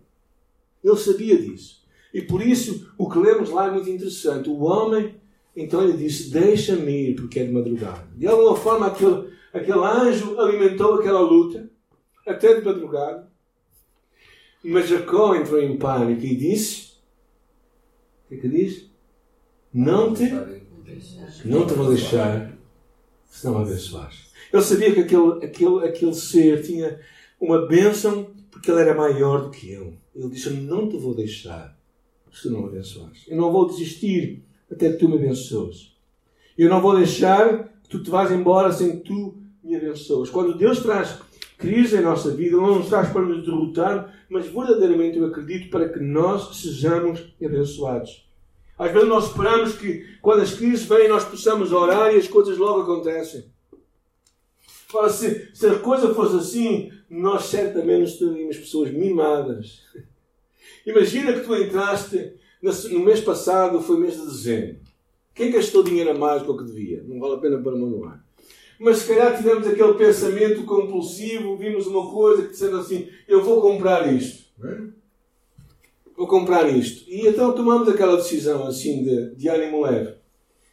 Ele 0.84 0.96
sabia 0.96 1.40
disso. 1.40 1.82
E 2.12 2.20
por 2.20 2.42
isso 2.42 2.92
o 2.98 3.08
que 3.08 3.18
lemos 3.18 3.48
lá 3.48 3.68
é 3.68 3.70
muito 3.70 3.88
interessante. 3.88 4.50
O 4.50 4.60
homem, 4.60 5.14
então 5.56 5.82
ele 5.82 5.96
disse: 5.96 6.30
Deixa-me 6.30 7.10
ir, 7.10 7.14
porque 7.14 7.40
é 7.40 7.44
de 7.44 7.52
madrugada. 7.52 8.06
De 8.14 8.26
alguma 8.26 8.54
forma 8.54 8.86
aquele, 8.88 9.32
aquele 9.54 9.78
anjo 9.78 10.38
alimentou 10.38 10.94
aquela 10.94 11.20
luta, 11.20 11.70
até 12.26 12.60
de 12.60 12.64
madrugada. 12.64 13.30
Mas 14.62 14.88
Jacó 14.88 15.34
entrou 15.34 15.62
em 15.62 15.78
pânico 15.78 16.22
e 16.24 16.36
disse: 16.36 16.92
O 18.26 18.28
que 18.28 18.34
é 18.34 18.38
que 18.38 18.48
diz? 18.48 18.90
Não 19.72 20.12
te 20.12 20.30
não 21.44 21.66
te 21.66 21.72
vou 21.72 21.88
deixar 21.88 22.52
se 23.24 23.46
não 23.46 23.58
abençoares. 23.58 24.31
Ele 24.52 24.62
sabia 24.62 24.92
que 24.92 25.00
aquele, 25.00 25.44
aquele, 25.44 25.86
aquele 25.86 26.14
ser 26.14 26.62
tinha 26.62 27.00
uma 27.40 27.66
bênção 27.66 28.30
porque 28.50 28.70
ele 28.70 28.80
era 28.80 28.94
maior 28.94 29.44
do 29.44 29.50
que 29.50 29.70
ele. 29.70 29.98
Ele 30.14 30.28
disse: 30.28 30.50
Não 30.50 30.88
te 30.88 30.96
vou 30.96 31.14
deixar 31.14 31.76
se 32.32 32.48
não 32.48 32.66
abençoares. 32.66 33.24
Eu 33.28 33.36
não 33.36 33.52
vou 33.52 33.66
desistir 33.66 34.42
até 34.70 34.90
que 34.90 34.98
tu 34.98 35.08
me 35.08 35.16
abençoes. 35.16 35.92
Eu 36.56 36.68
não 36.68 36.80
vou 36.80 36.96
deixar 36.96 37.68
que 37.82 37.88
tu 37.88 38.02
te 38.02 38.10
vás 38.10 38.30
embora 38.30 38.72
sem 38.72 38.98
que 38.98 39.04
tu 39.04 39.34
me 39.62 39.76
abençoes. 39.76 40.30
Quando 40.30 40.56
Deus 40.56 40.80
traz 40.80 41.18
crise 41.58 41.96
em 41.96 42.02
nossa 42.02 42.30
vida, 42.30 42.56
Ele 42.56 42.66
não 42.66 42.78
nos 42.78 42.88
traz 42.88 43.10
para 43.10 43.22
nos 43.22 43.44
derrotar, 43.44 44.12
mas 44.28 44.46
verdadeiramente 44.46 45.18
eu 45.18 45.26
acredito 45.26 45.70
para 45.70 45.88
que 45.88 46.00
nós 46.00 46.56
sejamos 46.56 47.22
abençoados. 47.42 48.26
Às 48.78 48.90
vezes 48.92 49.08
nós 49.08 49.26
esperamos 49.26 49.74
que 49.76 50.04
quando 50.20 50.42
as 50.42 50.54
crises 50.54 50.84
vêm 50.86 51.08
nós 51.08 51.24
possamos 51.24 51.70
orar 51.72 52.12
e 52.12 52.18
as 52.18 52.26
coisas 52.26 52.58
logo 52.58 52.82
acontecem. 52.82 53.44
Ora, 54.92 55.08
se, 55.08 55.48
se 55.54 55.66
a 55.66 55.78
coisa 55.78 56.14
fosse 56.14 56.36
assim, 56.36 56.92
nós 57.08 57.44
certamente 57.44 58.18
teríamos 58.18 58.56
pessoas 58.56 58.90
mimadas. 58.90 59.82
Imagina 60.86 61.32
que 61.32 61.40
tu 61.40 61.54
entraste 61.54 62.34
no 62.90 63.00
mês 63.00 63.20
passado, 63.20 63.80
foi 63.80 63.98
mês 63.98 64.14
de 64.14 64.26
dezembro. 64.26 64.76
Quem 65.34 65.50
gastou 65.50 65.82
dinheiro 65.82 66.10
a 66.10 66.14
mais 66.14 66.42
do 66.42 66.56
que 66.56 66.64
devia? 66.64 67.02
Não 67.06 67.18
vale 67.18 67.34
a 67.34 67.38
pena 67.38 67.58
para 67.58 67.72
manuar. 67.72 68.22
Mas 68.78 68.98
se 68.98 69.08
calhar 69.08 69.36
tivemos 69.36 69.66
aquele 69.66 69.94
pensamento 69.94 70.64
compulsivo, 70.64 71.56
vimos 71.56 71.86
uma 71.86 72.10
coisa 72.10 72.42
que 72.42 72.50
dissemos 72.50 72.80
assim: 72.80 73.08
eu 73.26 73.42
vou 73.42 73.60
comprar 73.60 74.12
isto. 74.12 74.42
É? 74.62 75.02
vou 76.16 76.26
comprar 76.26 76.68
isto. 76.68 77.08
E 77.10 77.26
então 77.26 77.52
tomamos 77.52 77.88
aquela 77.88 78.16
decisão 78.16 78.66
assim 78.66 79.02
de, 79.02 79.34
de 79.34 79.48
ânimo 79.48 79.82
leve. 79.82 80.14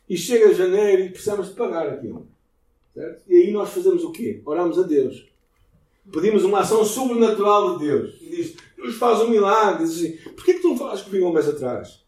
E 0.08 0.18
chega 0.18 0.54
janeiro 0.54 1.04
e 1.04 1.10
precisamos 1.10 1.50
de 1.50 1.56
pagar 1.56 1.88
aquilo. 1.88 2.28
Certo? 3.00 3.24
E 3.30 3.34
aí 3.34 3.52
nós 3.52 3.70
fazemos 3.70 4.04
o 4.04 4.12
quê? 4.12 4.42
Oramos 4.46 4.78
a 4.78 4.82
Deus. 4.82 5.26
Pedimos 6.12 6.44
uma 6.44 6.60
ação 6.60 6.84
sobrenatural 6.84 7.78
de 7.78 7.86
Deus. 7.86 8.16
E 8.22 8.30
diz, 8.30 8.56
Deus 8.76 8.96
faz 8.96 9.22
um 9.22 9.30
milagre. 9.30 9.86
Diz 9.86 9.96
assim, 9.96 10.18
porquê 10.36 10.56
que 10.56 10.60
tu 10.60 10.68
não 10.68 10.78
falas 10.78 11.02
comigo 11.02 11.26
há 11.26 11.30
um 11.30 11.34
mês 11.34 11.48
atrás? 11.48 12.04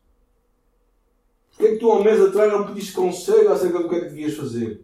Porquê 1.52 1.72
que 1.72 1.78
tu 1.78 1.90
há 1.90 1.98
um 1.98 2.04
mês 2.04 2.20
atrás 2.20 2.52
não 2.52 2.68
pediste 2.68 2.92
conselho 2.92 3.54
acerca 3.54 3.80
do 3.80 3.88
que 3.88 3.96
é 3.96 4.00
que 4.02 4.10
devias 4.10 4.34
fazer? 4.34 4.82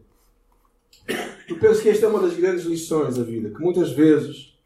Eu 1.50 1.60
penso 1.60 1.82
que 1.82 1.90
esta 1.90 2.06
é 2.06 2.10
uma 2.10 2.22
das 2.22 2.36
grandes 2.36 2.64
lições 2.64 3.18
da 3.18 3.24
vida. 3.24 3.50
Que 3.50 3.62
muitas 3.62 3.92
vezes 3.92 4.58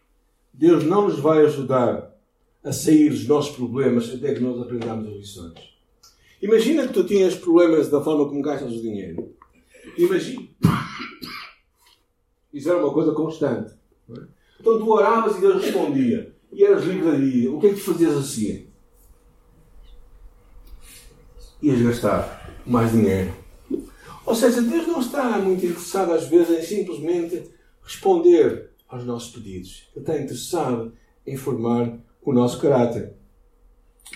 Deus 0.53 0.83
não 0.83 1.07
nos 1.07 1.17
vai 1.17 1.43
ajudar 1.43 2.15
a 2.63 2.71
sair 2.71 3.09
dos 3.09 3.25
nossos 3.25 3.55
problemas 3.55 4.13
até 4.13 4.35
que 4.35 4.41
nós 4.41 4.61
aprendamos 4.61 5.07
as 5.07 5.15
lições. 5.15 5.71
Imagina 6.39 6.87
que 6.87 6.93
tu 6.93 7.03
tinhas 7.03 7.33
problemas 7.33 7.89
da 7.89 7.99
forma 7.99 8.29
como 8.29 8.43
gastas 8.43 8.73
o 8.73 8.81
dinheiro. 8.81 9.33
Imagina. 9.97 10.47
Isso 12.53 12.69
era 12.69 12.83
uma 12.83 12.93
coisa 12.93 13.13
constante. 13.13 13.73
Então 14.59 14.77
tu 14.77 14.89
oravas 14.89 15.37
e 15.37 15.41
Deus 15.41 15.63
respondia. 15.63 16.35
E 16.51 16.63
eras 16.63 16.83
livraria. 16.83 17.51
O 17.51 17.59
que 17.59 17.67
é 17.67 17.69
que 17.69 17.75
tu 17.79 17.93
fazias 17.93 18.17
assim? 18.17 18.67
Ias 21.61 21.81
gastar 21.81 22.61
mais 22.65 22.91
dinheiro. 22.91 23.33
Ou 24.25 24.35
seja, 24.35 24.61
Deus 24.61 24.87
não 24.87 24.99
está 24.99 25.37
muito 25.39 25.65
interessado 25.65 26.11
às 26.11 26.27
vezes 26.27 26.59
em 26.59 26.61
simplesmente 26.61 27.51
responder 27.81 28.71
aos 28.87 29.05
nossos 29.05 29.31
pedidos. 29.31 29.89
Ele 29.95 30.03
está 30.03 30.17
interessado 30.17 30.93
em 31.25 31.37
formar 31.37 31.97
o 32.21 32.33
nosso 32.33 32.59
caráter. 32.59 33.13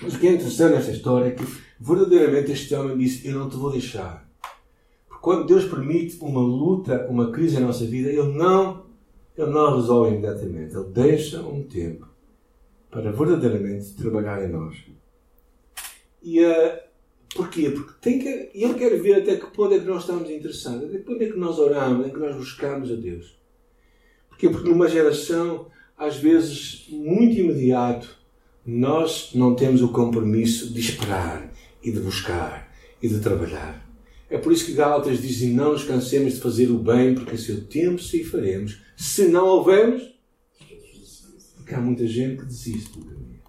Mas 0.02 0.14
o 0.14 0.20
que 0.20 0.28
é 0.28 0.34
interessante 0.34 0.74
nesta 0.74 0.92
história 0.92 1.30
é 1.30 1.32
que 1.32 1.44
verdadeiramente 1.80 2.52
este 2.52 2.74
homem 2.76 2.98
disse: 2.98 3.28
Eu 3.28 3.40
não 3.40 3.50
te 3.50 3.56
vou 3.56 3.72
deixar. 3.72 4.25
Quando 5.26 5.48
Deus 5.48 5.66
permite 5.66 6.20
uma 6.22 6.40
luta, 6.40 7.08
uma 7.10 7.32
crise 7.32 7.56
na 7.56 7.66
nossa 7.66 7.84
vida, 7.84 8.10
Ele 8.10 8.32
não, 8.38 8.86
ele 9.36 9.50
não 9.50 9.76
resolve 9.76 10.12
imediatamente. 10.12 10.76
Ele 10.76 10.86
deixa 10.94 11.42
um 11.42 11.64
tempo 11.64 12.08
para 12.92 13.12
verdadeiramente 13.12 13.96
trabalhar 13.96 14.46
em 14.46 14.52
nós. 14.52 14.76
E 16.22 16.46
uh, 16.46 16.78
porquê? 17.34 17.72
Porque 17.72 17.94
tem 18.00 18.20
que, 18.20 18.52
Ele 18.54 18.76
quer 18.76 19.02
ver 19.02 19.16
até 19.16 19.38
que 19.38 19.48
ponto 19.48 19.74
é 19.74 19.80
que 19.80 19.86
nós 19.86 20.02
estamos 20.02 20.30
interessados, 20.30 20.84
até 20.84 21.00
que 21.00 21.04
ponto 21.04 21.24
é 21.24 21.32
que 21.32 21.40
nós 21.40 21.58
oramos, 21.58 22.06
é 22.06 22.12
que 22.12 22.20
nós 22.20 22.36
buscamos 22.36 22.92
a 22.92 22.96
Deus. 22.96 23.36
Porquê? 24.30 24.48
Porque 24.48 24.70
numa 24.70 24.88
geração, 24.88 25.66
às 25.98 26.18
vezes, 26.18 26.86
muito 26.92 27.36
imediato, 27.36 28.16
nós 28.64 29.32
não 29.34 29.56
temos 29.56 29.82
o 29.82 29.90
compromisso 29.90 30.72
de 30.72 30.80
esperar 30.80 31.52
e 31.82 31.92
de 31.92 32.00
buscar 32.00 32.72
e 33.02 33.08
de 33.08 33.20
trabalhar. 33.20 33.85
É 34.30 34.38
por 34.38 34.52
isso 34.52 34.66
que 34.66 34.74
Gálatas 34.74 35.22
dizem: 35.22 35.52
Não 35.52 35.74
nos 35.74 35.84
cansemos 35.84 36.34
de 36.34 36.42
fazer 36.42 36.70
o 36.70 36.80
bem, 36.80 37.14
porque 37.14 37.36
a 37.36 37.38
seu 37.38 37.64
tempo 37.66 38.02
se 38.02 38.24
faremos. 38.24 38.82
Se 38.98 39.28
não 39.28 39.46
houvermos, 39.48 40.16
porque 41.56 41.74
há 41.74 41.82
muita 41.82 42.08
gente 42.08 42.38
que 42.38 42.46
desiste 42.46 42.98
do 42.98 43.06
caminho. 43.06 43.42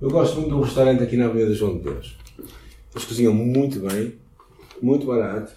Eu 0.00 0.10
gosto 0.10 0.36
muito 0.36 0.48
de 0.48 0.54
um 0.54 0.60
restaurante 0.60 1.02
aqui 1.02 1.16
na 1.16 1.26
Avenida 1.26 1.54
João 1.54 1.78
de 1.78 1.84
Deus. 1.84 2.16
Eles 2.92 3.04
cozinham 3.04 3.32
muito 3.32 3.80
bem, 3.80 4.18
muito 4.80 5.06
barato. 5.06 5.52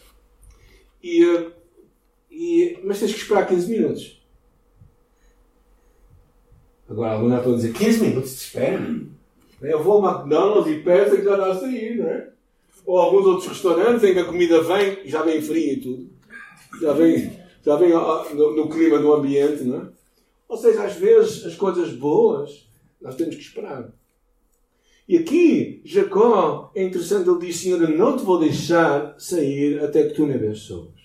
E, 1.03 1.23
e, 2.29 2.79
mas 2.83 2.99
tens 2.99 3.13
que 3.13 3.19
esperar 3.19 3.47
15 3.47 3.69
minutos. 3.69 4.21
Agora, 6.89 7.13
alguns 7.13 7.31
já 7.31 7.37
estão 7.37 7.53
a 7.53 7.55
dizer 7.55 7.73
15 7.73 8.01
minutos 8.01 8.31
de 8.31 8.37
espera. 8.37 8.99
Eu 9.61 9.83
vou 9.83 10.05
ao 10.05 10.17
McDonald's 10.17 10.71
e 10.71 10.83
peço 10.83 11.17
que 11.17 11.23
já 11.23 11.33
está 11.33 11.51
a 11.51 11.55
sair, 11.55 11.97
não 11.97 12.07
é? 12.07 12.29
Ou 12.85 12.97
alguns 12.97 13.25
outros 13.25 13.47
restaurantes 13.47 14.03
em 14.03 14.13
que 14.13 14.19
a 14.19 14.25
comida 14.25 14.61
vem 14.61 15.07
já 15.07 15.21
vem 15.21 15.41
fria 15.41 15.73
e 15.73 15.79
tudo. 15.79 16.09
Já 16.81 16.93
vem, 16.93 17.31
já 17.63 17.75
vem 17.75 17.89
no, 17.89 18.55
no 18.55 18.69
clima 18.69 18.99
do 18.99 19.13
ambiente, 19.13 19.63
não 19.63 19.77
é? 19.77 19.89
Ou 20.47 20.57
seja, 20.57 20.83
às 20.83 20.95
vezes 20.95 21.45
as 21.45 21.55
coisas 21.55 21.93
boas 21.93 22.69
nós 23.01 23.15
temos 23.15 23.35
que 23.35 23.41
esperar. 23.41 23.93
E 25.07 25.17
aqui, 25.17 25.81
Jacó, 25.83 26.71
é 26.75 26.83
interessante, 26.83 27.27
ele 27.27 27.39
diz: 27.39 27.57
Senhor, 27.57 27.81
eu 27.81 27.97
não 27.97 28.15
te 28.15 28.23
vou 28.23 28.39
deixar 28.39 29.15
sair 29.19 29.83
até 29.83 30.03
que 30.03 30.13
tu 30.13 30.25
me 30.25 30.35
abençoes. 30.35 30.99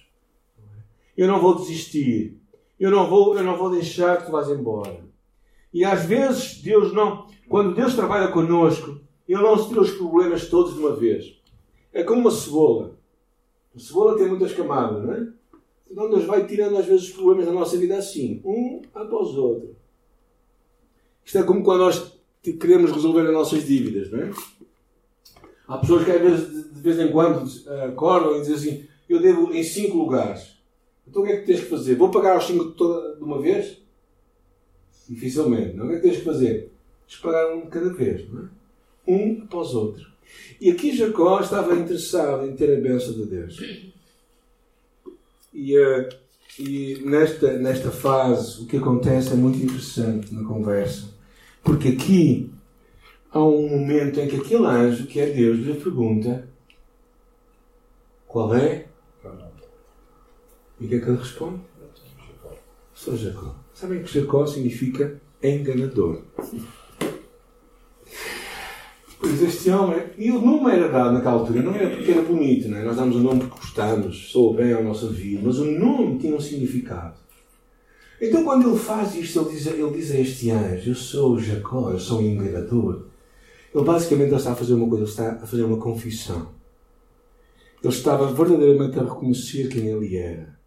Eu 1.17 1.27
não 1.27 1.41
vou 1.41 1.55
desistir. 1.55 2.39
Eu 2.79 2.91
não 2.91 3.09
vou, 3.09 3.37
eu 3.37 3.45
não 3.45 3.57
vou 3.57 3.71
deixar 3.71 4.19
que 4.19 4.27
tu 4.27 4.33
vás 4.33 4.51
embora. 4.51 5.05
E 5.73 5.85
às 5.85 6.05
vezes 6.05 6.61
Deus 6.61 6.93
não, 6.93 7.27
quando 7.49 7.75
Deus 7.75 7.95
trabalha 7.95 8.29
connosco, 8.29 9.01
Ele 9.29 9.43
não 9.43 9.57
se 9.57 9.69
tira 9.69 9.81
os 9.81 9.93
problemas 9.93 10.49
todos 10.49 10.75
de 10.75 10.81
uma 10.81 10.95
vez. 10.95 11.41
É 11.95 12.03
como 12.03 12.21
uma 12.21 12.31
cebola. 12.31 12.99
A 13.75 13.79
cebola 13.79 14.19
tem 14.19 14.29
muitas 14.29 14.53
camadas, 14.53 15.03
não 15.03 15.13
é? 15.13 15.29
Então 15.91 16.11
Deus 16.11 16.25
vai 16.25 16.45
tirando 16.45 16.77
às 16.77 16.87
vezes 16.87 17.05
os 17.05 17.13
problemas 17.13 17.47
da 17.47 17.53
nossa 17.53 17.77
vida 17.77 17.97
assim, 17.97 18.43
um 18.45 18.83
após 18.93 19.29
o 19.29 19.43
outro. 19.43 19.77
Isto 21.25 21.39
é 21.39 21.43
como 21.45 21.63
quando 21.63 21.81
nós 21.81 22.19
queremos 22.43 22.91
resolver 22.91 23.27
as 23.27 23.33
nossas 23.33 23.65
dívidas, 23.65 24.11
não 24.11 24.21
é? 24.21 24.31
Há 25.69 25.79
pessoas 25.79 26.05
que 26.05 26.11
às 26.11 26.21
vezes, 26.21 26.75
de 26.75 26.81
vez 26.81 26.99
em 26.99 27.11
quando, 27.11 27.49
acordam 27.89 28.37
e 28.37 28.41
dizem 28.41 28.55
assim: 28.55 28.89
Eu 29.09 29.21
devo 29.21 29.53
em 29.55 29.63
cinco 29.63 29.97
lugares. 29.97 30.59
Então 31.07 31.23
o 31.23 31.25
que 31.25 31.33
é 31.33 31.37
que 31.39 31.47
tens 31.47 31.61
que 31.61 31.67
fazer? 31.67 31.95
Vou 31.95 32.11
pagar 32.11 32.39
os 32.39 32.45
cinco 32.45 32.65
de 32.75 33.23
uma 33.23 33.41
vez? 33.41 33.81
Dificilmente. 35.09 35.77
Não? 35.77 35.87
O 35.87 35.89
que 35.89 35.95
é 35.95 36.01
que 36.01 36.09
tens 36.09 36.19
que 36.19 36.25
fazer? 36.25 36.73
Esperar 37.07 37.55
um 37.55 37.63
de 37.63 37.69
cada 37.69 37.93
vez. 37.93 38.29
Não 38.31 38.43
é? 38.43 38.49
Um 39.07 39.43
após 39.45 39.75
outro. 39.75 40.14
E 40.61 40.71
aqui 40.71 40.97
Jacó 40.97 41.41
estava 41.41 41.75
interessado 41.75 42.47
em 42.47 42.55
ter 42.55 42.77
a 42.77 42.81
bênção 42.81 43.13
de 43.13 43.27
Deus. 43.27 43.61
E, 45.53 45.79
uh, 45.79 46.09
e 46.59 47.03
nesta, 47.05 47.59
nesta 47.59 47.91
fase 47.91 48.63
o 48.63 48.67
que 48.67 48.77
acontece 48.77 49.33
é 49.33 49.35
muito 49.35 49.59
interessante 49.59 50.33
na 50.35 50.45
conversa. 50.45 51.09
Porque 51.63 51.89
aqui 51.89 52.51
há 53.31 53.43
um 53.43 53.69
momento 53.69 54.21
em 54.21 54.29
que 54.29 54.37
aquele 54.37 54.67
anjo, 54.67 55.07
que 55.07 55.21
é 55.21 55.27
Deus, 55.27 55.59
lhe 55.59 55.75
pergunta 55.75 56.49
qual 58.27 58.55
é? 58.55 58.87
E 60.81 60.87
o 60.87 60.89
que 60.89 60.97
é 60.97 61.01
que 61.01 61.09
ele 61.09 61.19
responde? 61.19 61.61
Sou 62.93 63.17
Jacó. 63.17 63.55
Sabem 63.73 64.03
que 64.03 64.21
Jacó 64.21 64.47
significa 64.47 65.21
enganador. 65.43 66.23
Este 69.25 69.71
homem, 69.71 70.03
e 70.19 70.31
o 70.31 70.41
nome 70.41 70.71
era 70.71 70.89
dado 70.89 71.13
naquela 71.13 71.35
altura, 71.35 71.63
não 71.63 71.75
era 71.75 71.91
porque 71.91 72.11
era 72.11 72.23
bonito, 72.23 72.69
não 72.69 72.79
é? 72.79 72.85
nós 72.85 72.97
damos 72.97 73.17
o 73.17 73.21
nome 73.21 73.41
porque 73.41 73.59
gostamos, 73.59 74.31
sou 74.31 74.55
bem 74.55 74.73
à 74.73 74.83
nossa 74.83 75.09
vida, 75.09 75.41
mas 75.45 75.59
o 75.59 75.65
nome 75.65 76.19
tinha 76.19 76.35
um 76.35 76.41
significado. 76.41 77.17
Então 78.21 78.45
quando 78.45 78.69
ele 78.69 78.79
faz 78.79 79.15
isto, 79.15 79.41
ele 79.41 79.51
diz, 79.51 79.67
ele 79.67 79.91
diz 79.91 80.11
a 80.11 80.19
este 80.19 80.51
anjo, 80.51 80.91
eu 80.91 80.95
sou 80.95 81.39
Jacó, 81.39 81.91
eu 81.91 81.99
sou 81.99 82.21
um 82.21 82.23
enganador. 82.23 83.07
Ele 83.75 83.85
basicamente 83.85 84.35
está 84.35 84.53
a 84.53 84.57
fazer 84.57 84.75
uma 84.75 84.89
coisa, 84.89 85.05
ele 85.05 85.11
está 85.11 85.33
a 85.33 85.47
fazer 85.47 85.65
uma 85.65 85.79
confissão. 85.79 86.49
Ele 87.83 87.93
estava 87.93 88.33
verdadeiramente 88.33 88.99
a 88.99 89.03
reconhecer 89.03 89.69
quem 89.69 89.89
ele 89.89 90.17
era. 90.17 90.59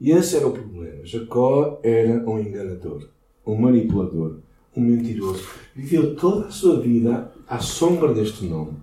E 0.00 0.10
esse 0.10 0.36
era 0.36 0.48
o 0.48 0.52
problema. 0.52 1.04
Jacó 1.04 1.78
era 1.82 2.28
um 2.28 2.38
enganador, 2.38 3.08
um 3.46 3.56
manipulador, 3.56 4.38
um 4.76 4.80
mentiroso. 4.80 5.44
Viveu 5.74 6.16
toda 6.16 6.46
a 6.46 6.50
sua 6.50 6.80
vida 6.80 7.33
à 7.54 7.60
sombra 7.60 8.12
deste 8.12 8.44
nome. 8.44 8.76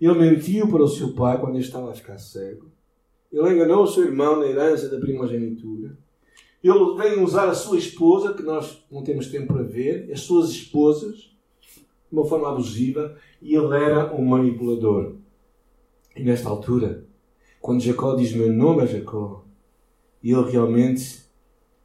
Ele 0.00 0.14
mentiu 0.14 0.68
para 0.68 0.84
o 0.84 0.88
seu 0.88 1.14
pai 1.14 1.40
quando 1.40 1.56
ele 1.56 1.64
estava 1.64 1.90
a 1.90 1.94
ficar 1.94 2.16
cego. 2.16 2.70
Ele 3.32 3.54
enganou 3.54 3.82
o 3.82 3.86
seu 3.88 4.04
irmão 4.04 4.38
na 4.38 4.46
herança 4.46 4.88
da 4.88 5.00
primogenitura. 5.00 5.98
Ele 6.62 6.96
vem 6.96 7.24
usar 7.24 7.48
a 7.48 7.54
sua 7.54 7.76
esposa, 7.76 8.34
que 8.34 8.42
nós 8.42 8.84
não 8.90 9.02
temos 9.02 9.26
tempo 9.26 9.52
para 9.52 9.64
ver, 9.64 10.10
as 10.12 10.20
suas 10.20 10.50
esposas, 10.50 11.16
de 11.60 12.12
uma 12.12 12.24
forma 12.24 12.48
abusiva, 12.48 13.16
e 13.42 13.54
ele 13.56 13.74
era 13.74 14.14
um 14.14 14.24
manipulador. 14.24 15.16
E 16.14 16.22
nesta 16.22 16.48
altura, 16.48 17.04
quando 17.60 17.80
Jacó 17.80 18.14
diz: 18.14 18.32
Meu 18.32 18.52
nome 18.52 18.84
é 18.84 18.86
Jacó, 18.86 19.44
ele 20.22 20.50
realmente, 20.50 21.20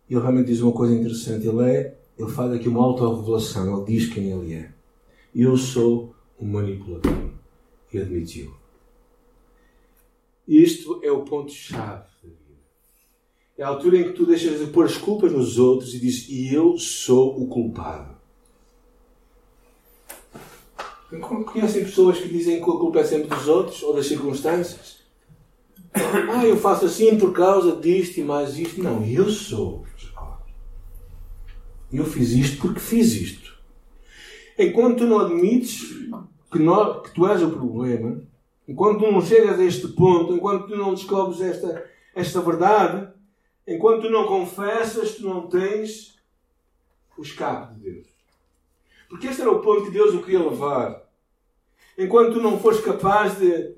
ele 0.07 0.19
realmente 0.19 0.47
diz 0.47 0.61
uma 0.61 0.73
coisa 0.73 0.93
interessante. 0.93 1.47
Ele 1.47 1.63
é, 1.63 1.97
ele 2.17 2.29
faz 2.29 2.51
aqui 2.51 2.69
uma 2.69 2.83
autorrevelação. 2.83 3.77
Ele 3.77 3.97
diz 3.97 4.13
quem 4.13 4.31
ele 4.31 4.53
é. 4.53 4.80
Eu 5.33 5.55
sou 5.55 6.13
um 6.39 6.47
manipulador. 6.47 7.31
E 7.93 7.99
admitiu. 7.99 8.53
Isto 10.47 10.99
é 11.03 11.11
o 11.11 11.23
ponto-chave 11.23 12.09
da 12.23 12.29
vida. 12.29 12.61
É 13.57 13.63
a 13.63 13.67
altura 13.67 13.97
em 13.97 14.03
que 14.05 14.13
tu 14.13 14.25
deixas 14.25 14.59
de 14.59 14.71
pôr 14.71 14.85
as 14.85 14.97
culpas 14.97 15.31
nos 15.31 15.59
outros 15.59 15.93
e 15.93 15.99
dizes: 15.99 16.29
E 16.29 16.53
eu 16.53 16.77
sou 16.77 17.41
o 17.41 17.47
culpado. 17.47 18.15
Conhecem 21.45 21.83
pessoas 21.83 22.19
que 22.19 22.29
dizem 22.29 22.57
que 22.57 22.63
a 22.63 22.65
culpa 22.65 22.99
é 22.99 23.03
sempre 23.03 23.27
dos 23.27 23.47
outros 23.47 23.83
ou 23.83 23.93
das 23.93 24.07
circunstâncias? 24.07 25.01
Ah, 25.93 26.45
eu 26.45 26.55
faço 26.55 26.85
assim 26.85 27.17
por 27.17 27.33
causa 27.33 27.75
disto 27.75 28.17
e 28.17 28.23
mais 28.23 28.57
isto. 28.57 28.81
Não, 28.81 29.05
eu 29.05 29.29
sou. 29.29 29.85
Eu 31.91 32.05
fiz 32.05 32.31
isto 32.31 32.61
porque 32.61 32.79
fiz 32.79 33.11
isto. 33.13 33.40
Enquanto 34.61 34.99
tu 34.99 35.05
não 35.05 35.19
admites 35.19 35.81
que, 36.51 36.59
que 36.59 37.13
tu 37.15 37.27
és 37.27 37.41
o 37.41 37.49
problema, 37.49 38.21
enquanto 38.67 38.99
tu 38.99 39.11
não 39.11 39.19
chegas 39.19 39.59
a 39.59 39.63
este 39.63 39.87
ponto, 39.87 40.35
enquanto 40.35 40.67
tu 40.67 40.77
não 40.77 40.93
descobres 40.93 41.41
esta, 41.41 41.83
esta 42.13 42.41
verdade, 42.41 43.11
enquanto 43.67 44.03
tu 44.03 44.11
não 44.11 44.27
confessas, 44.27 45.15
tu 45.15 45.23
não 45.23 45.47
tens 45.47 46.15
o 47.17 47.23
escape 47.23 47.73
de 47.73 47.79
Deus. 47.79 48.07
Porque 49.09 49.27
este 49.27 49.41
era 49.41 49.51
o 49.51 49.61
ponto 49.61 49.85
que 49.85 49.91
Deus 49.91 50.13
o 50.13 50.21
queria 50.21 50.47
levar. 50.47 51.09
Enquanto 51.97 52.33
tu 52.33 52.39
não 52.39 52.59
fores 52.59 52.81
capaz 52.81 53.39
de, 53.39 53.73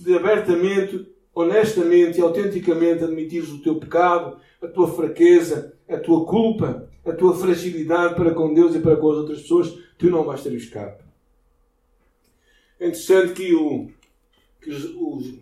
de 0.00 0.16
abertamente, 0.16 1.06
honestamente 1.32 2.18
e 2.18 2.22
autenticamente 2.22 3.04
admitires 3.04 3.50
o 3.50 3.62
teu 3.62 3.76
pecado, 3.76 4.36
a 4.60 4.66
tua 4.66 4.88
fraqueza, 4.88 5.74
a 5.88 5.96
tua 5.96 6.26
culpa, 6.26 6.88
a 7.06 7.12
tua 7.12 7.36
fragilidade 7.36 8.16
para 8.16 8.34
com 8.34 8.52
Deus 8.52 8.74
e 8.74 8.80
para 8.80 8.96
com 8.96 9.12
as 9.12 9.18
outras 9.18 9.42
pessoas, 9.42 9.81
tu 10.02 10.10
não 10.10 10.24
vais 10.24 10.42
ter 10.42 10.52
escape. 10.52 11.00
É 12.80 12.88
interessante 12.88 13.34
que, 13.34 13.54
o, 13.54 13.88
que 14.60 14.68
os, 14.68 14.84
os, 14.96 15.34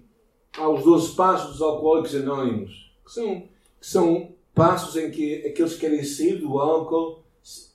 há 0.59 0.69
os 0.69 0.85
12 0.85 1.17
passos 1.17 1.53
dos 1.53 1.63
alcoólicos 1.63 2.15
anónimos, 2.15 2.93
que 3.03 3.11
são, 3.11 3.41
que 3.41 3.87
são 3.87 4.33
passos 4.55 4.97
em 4.97 5.11
que 5.11 5.47
aqueles 5.47 5.73
que 5.73 5.81
querem 5.81 6.05
sair 6.05 6.37
do 6.37 6.59
álcool 6.59 7.25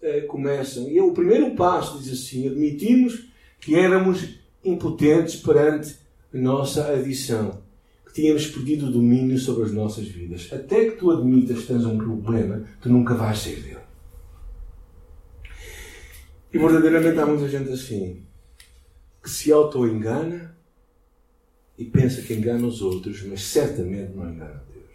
eh, 0.03 0.21
começam. 0.21 0.87
E 0.87 0.99
é 0.99 1.01
o 1.01 1.11
primeiro 1.11 1.55
passo 1.55 1.97
diz 1.97 2.13
assim: 2.13 2.47
admitimos 2.47 3.29
que 3.59 3.73
éramos 3.73 4.35
impotentes 4.63 5.37
perante 5.37 5.95
a 6.31 6.37
nossa 6.37 6.87
adição, 6.93 7.63
que 8.05 8.13
tínhamos 8.13 8.45
perdido 8.45 8.85
o 8.85 8.91
domínio 8.91 9.39
sobre 9.39 9.63
as 9.63 9.71
nossas 9.71 10.05
vidas. 10.05 10.49
Até 10.53 10.91
que 10.91 10.97
tu 10.97 11.09
admitas 11.09 11.61
que 11.61 11.67
tens 11.67 11.83
um 11.83 11.97
problema, 11.97 12.63
tu 12.79 12.89
nunca 12.89 13.15
vais 13.15 13.39
sair 13.39 13.61
dele. 13.61 13.84
E 16.55 16.57
verdadeiramente 16.57 17.19
há 17.19 17.25
muita 17.25 17.49
gente 17.49 17.69
assim, 17.69 18.23
que 19.21 19.29
se 19.29 19.51
auto-engana 19.51 20.55
e 21.77 21.83
pensa 21.83 22.21
que 22.21 22.33
engana 22.33 22.65
os 22.65 22.81
outros, 22.81 23.21
mas 23.23 23.43
certamente 23.43 24.13
não 24.15 24.29
engana 24.29 24.63
Deus. 24.73 24.85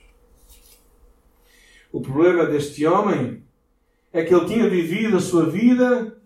O 1.93 2.01
problema 2.01 2.47
deste 2.47 2.87
homem 2.87 3.43
é 4.11 4.25
que 4.25 4.35
ele 4.35 4.47
tinha 4.47 4.71
vivido 4.71 5.19
a 5.19 5.21
sua 5.21 5.51
vida, 5.51 6.19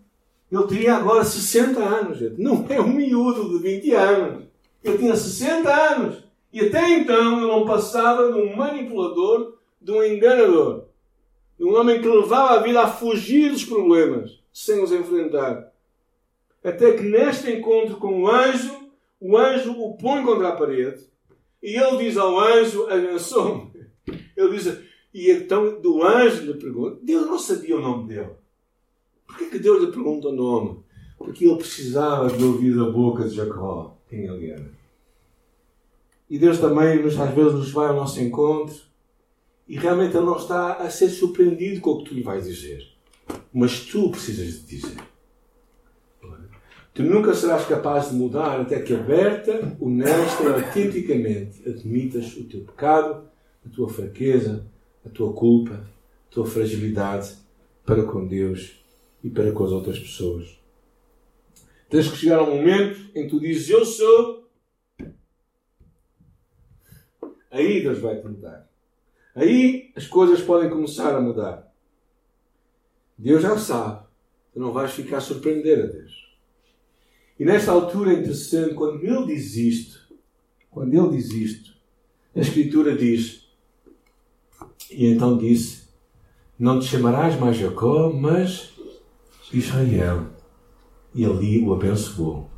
ele 0.49 0.67
teria 0.67 0.95
agora 0.95 1.25
60 1.25 1.83
anos, 1.83 2.17
gente. 2.17 2.41
não 2.41 2.65
é 2.69 2.79
um 2.79 2.93
miúdo 2.93 3.49
de 3.49 3.61
20 3.61 3.91
anos. 3.91 4.45
Ele 4.81 4.97
tinha 4.99 5.17
60 5.17 5.69
anos. 5.69 6.23
E 6.53 6.61
até 6.61 6.91
então 6.91 7.39
ele 7.39 7.51
não 7.51 7.65
passava 7.65 8.31
de 8.31 8.39
um 8.39 8.55
manipulador, 8.55 9.57
de 9.81 9.91
um 9.91 10.01
enganador. 10.01 10.85
De 11.59 11.65
um 11.65 11.75
homem 11.77 12.01
que 12.01 12.07
levava 12.07 12.53
a 12.53 12.63
vida 12.63 12.83
a 12.83 12.87
fugir 12.87 13.51
dos 13.51 13.65
problemas 13.65 14.44
sem 14.55 14.81
os 14.81 14.93
enfrentar. 14.93 15.69
Até 16.63 16.93
que 16.93 17.03
neste 17.03 17.51
encontro 17.51 17.97
com 17.97 18.21
o 18.21 18.27
anjo, 18.29 18.89
o 19.19 19.35
anjo 19.37 19.73
o 19.73 19.97
põe 19.97 20.23
contra 20.23 20.47
a 20.47 20.55
parede 20.55 21.03
e 21.61 21.75
ele 21.75 21.97
diz 21.97 22.15
ao 22.15 22.39
anjo: 22.39 22.87
abençoe-me. 22.89 23.75
Ele 24.37 24.57
diz, 24.57 24.79
e 25.13 25.31
então 25.31 25.81
do 25.81 26.03
anjo 26.03 26.43
lhe 26.43 26.53
pergunta: 26.53 26.99
Deus 27.01 27.25
não 27.25 27.39
sabia 27.39 27.77
o 27.77 27.81
nome 27.81 28.07
dele. 28.09 28.31
Por 29.25 29.37
que, 29.37 29.45
que 29.45 29.59
Deus 29.59 29.81
lhe 29.83 29.91
pergunta 29.91 30.27
o 30.27 30.35
nome? 30.35 30.83
Porque 31.17 31.45
ele 31.45 31.55
precisava 31.55 32.29
de 32.29 32.43
ouvir 32.43 32.75
da 32.75 32.89
boca 32.89 33.23
de 33.23 33.35
Jacó 33.35 33.97
quem 34.09 34.25
ele 34.25 34.51
era. 34.51 34.71
E 36.29 36.37
Deus 36.37 36.59
também, 36.59 36.99
às 36.99 37.33
vezes, 37.33 37.53
nos 37.53 37.71
vai 37.71 37.87
ao 37.87 37.95
nosso 37.95 38.21
encontro 38.21 38.75
e 39.67 39.77
realmente 39.77 40.15
ele 40.15 40.25
não 40.25 40.37
está 40.37 40.73
a 40.73 40.89
ser 40.89 41.09
surpreendido 41.09 41.81
com 41.81 41.91
o 41.91 41.97
que 41.99 42.09
tu 42.09 42.13
lhe 42.13 42.21
vais 42.21 42.45
dizer 42.45 42.94
mas 43.55 43.79
tu 43.79 44.11
precisas 44.11 44.47
de 44.47 44.75
dizer. 44.75 44.97
Tu 46.93 47.03
nunca 47.03 47.33
serás 47.33 47.65
capaz 47.65 48.09
de 48.09 48.15
mudar 48.15 48.59
até 48.59 48.81
que 48.81 48.93
aberta, 48.93 49.77
honesta 49.79 50.43
e 50.43 50.47
autenticamente 50.47 51.67
admitas 51.67 52.35
o 52.35 52.43
teu 52.43 52.65
pecado, 52.65 53.29
a 53.65 53.69
tua 53.69 53.87
fraqueza, 53.87 54.65
a 55.05 55.09
tua 55.09 55.31
culpa, 55.31 55.73
a 55.73 56.33
tua 56.33 56.45
fragilidade 56.45 57.33
para 57.85 58.03
com 58.03 58.27
Deus 58.27 58.83
e 59.23 59.29
para 59.29 59.51
com 59.53 59.63
as 59.63 59.71
outras 59.71 59.99
pessoas. 59.99 60.59
Tens 61.89 62.09
que 62.09 62.17
chegar 62.17 62.39
ao 62.39 62.53
momento 62.53 63.09
em 63.15 63.23
que 63.23 63.29
tu 63.29 63.39
dizes 63.39 63.69
eu 63.69 63.85
sou. 63.85 64.49
Aí 67.49 67.81
Deus 67.81 67.99
vai 67.99 68.19
te 68.19 68.27
mudar. 68.27 68.69
Aí 69.33 69.93
as 69.95 70.07
coisas 70.07 70.41
podem 70.41 70.69
começar 70.69 71.15
a 71.15 71.21
mudar. 71.21 71.64
Deus 73.17 73.41
já 73.41 73.57
sabe. 73.57 74.05
Tu 74.53 74.59
não 74.59 74.71
vais 74.71 74.91
ficar 74.91 75.17
a 75.17 75.21
surpreender 75.21 75.83
a 75.83 75.87
Deus. 75.87 76.25
E 77.39 77.43
nesta 77.43 77.71
altura 77.71 78.13
é 78.13 78.19
interessante, 78.19 78.73
quando 78.73 79.03
ele 79.03 79.25
diz 79.25 79.55
isto, 79.55 79.99
quando 80.71 80.93
ele 80.93 81.17
diz 81.17 81.31
isto, 81.31 81.73
a 82.33 82.39
Escritura 82.39 82.95
diz, 82.95 83.49
e 84.89 85.07
então 85.07 85.37
disse, 85.37 85.85
não 86.57 86.79
te 86.79 86.85
chamarás 86.85 87.37
mais 87.37 87.57
Jacó, 87.57 88.11
mas 88.13 88.73
Israel. 89.51 90.27
E 91.13 91.25
ali 91.25 91.61
o 91.61 91.73
abençoou. 91.73 92.49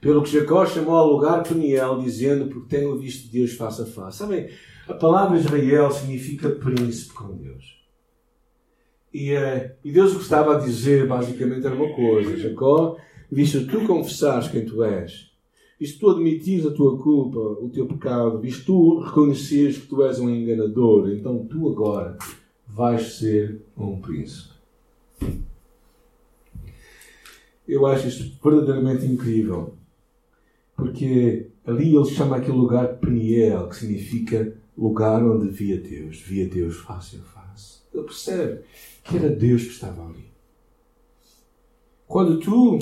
Pelo 0.00 0.22
que 0.22 0.30
Jacó 0.30 0.64
chamou 0.66 0.96
ao 0.96 1.10
lugar 1.10 1.42
Peniel, 1.42 2.00
dizendo, 2.00 2.48
porque 2.48 2.76
tenho 2.76 2.96
visto 2.98 3.32
Deus 3.32 3.54
face 3.54 3.82
a 3.82 3.86
face. 3.86 4.18
Sabem, 4.18 4.50
a 4.86 4.94
palavra 4.94 5.38
Israel 5.38 5.90
significa 5.90 6.50
príncipe 6.50 7.14
com 7.14 7.36
Deus. 7.36 7.83
E, 9.14 9.32
uh, 9.32 9.70
e 9.84 9.92
Deus 9.92 10.12
o 10.12 10.16
que 10.16 10.24
estava 10.24 10.56
a 10.56 10.58
dizer 10.58 11.06
basicamente 11.06 11.64
era 11.64 11.76
uma 11.76 11.94
coisa: 11.94 12.36
Jacó, 12.36 12.98
visto 13.30 13.64
tu 13.68 13.86
confessares 13.86 14.48
quem 14.48 14.66
tu 14.66 14.82
és, 14.82 15.30
visto 15.78 16.00
tu 16.00 16.10
admitires 16.10 16.66
a 16.66 16.72
tua 16.72 16.98
culpa, 16.98 17.38
o 17.38 17.70
teu 17.72 17.86
pecado, 17.86 18.40
visto 18.40 18.66
tu 18.66 18.98
reconheceres 18.98 19.78
que 19.78 19.86
tu 19.86 20.02
és 20.02 20.18
um 20.18 20.28
enganador, 20.28 21.10
então 21.10 21.46
tu 21.46 21.68
agora 21.68 22.18
vais 22.66 23.14
ser 23.14 23.62
um 23.78 24.00
príncipe. 24.00 24.52
Eu 27.68 27.86
acho 27.86 28.08
isto 28.08 28.36
verdadeiramente 28.42 29.06
incrível. 29.06 29.74
Porque 30.76 31.46
ali 31.64 31.94
ele 31.94 32.04
chama 32.04 32.36
aquele 32.36 32.58
lugar 32.58 32.98
Peniel, 32.98 33.68
que 33.68 33.76
significa 33.76 34.52
lugar 34.76 35.24
onde 35.24 35.48
via 35.48 35.80
Deus. 35.80 36.20
Via 36.20 36.48
Deus 36.48 36.76
face 36.78 37.16
a 37.16 37.20
face. 37.20 37.78
Ele 37.94 38.02
percebe 38.02 38.60
que 39.04 39.16
era 39.16 39.28
Deus 39.28 39.62
que 39.62 39.70
estava 39.70 40.04
ali. 40.06 40.32
Quando 42.06 42.40
tu 42.40 42.78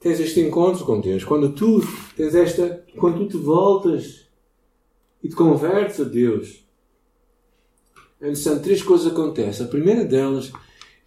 tens 0.00 0.18
este 0.18 0.40
encontro 0.40 0.84
com 0.84 1.00
Deus, 1.00 1.24
quando 1.24 1.52
tu 1.52 1.80
tens 2.16 2.34
esta, 2.34 2.84
quando 2.98 3.18
tu 3.18 3.28
te 3.28 3.36
voltas 3.36 4.26
e 5.22 5.28
te 5.28 5.36
convertes 5.36 6.00
a 6.00 6.04
Deus, 6.04 6.66
é 8.20 8.26
interessante, 8.26 8.62
três 8.62 8.82
coisas 8.82 9.12
acontecem. 9.12 9.66
A 9.66 9.68
primeira 9.68 10.04
delas 10.04 10.52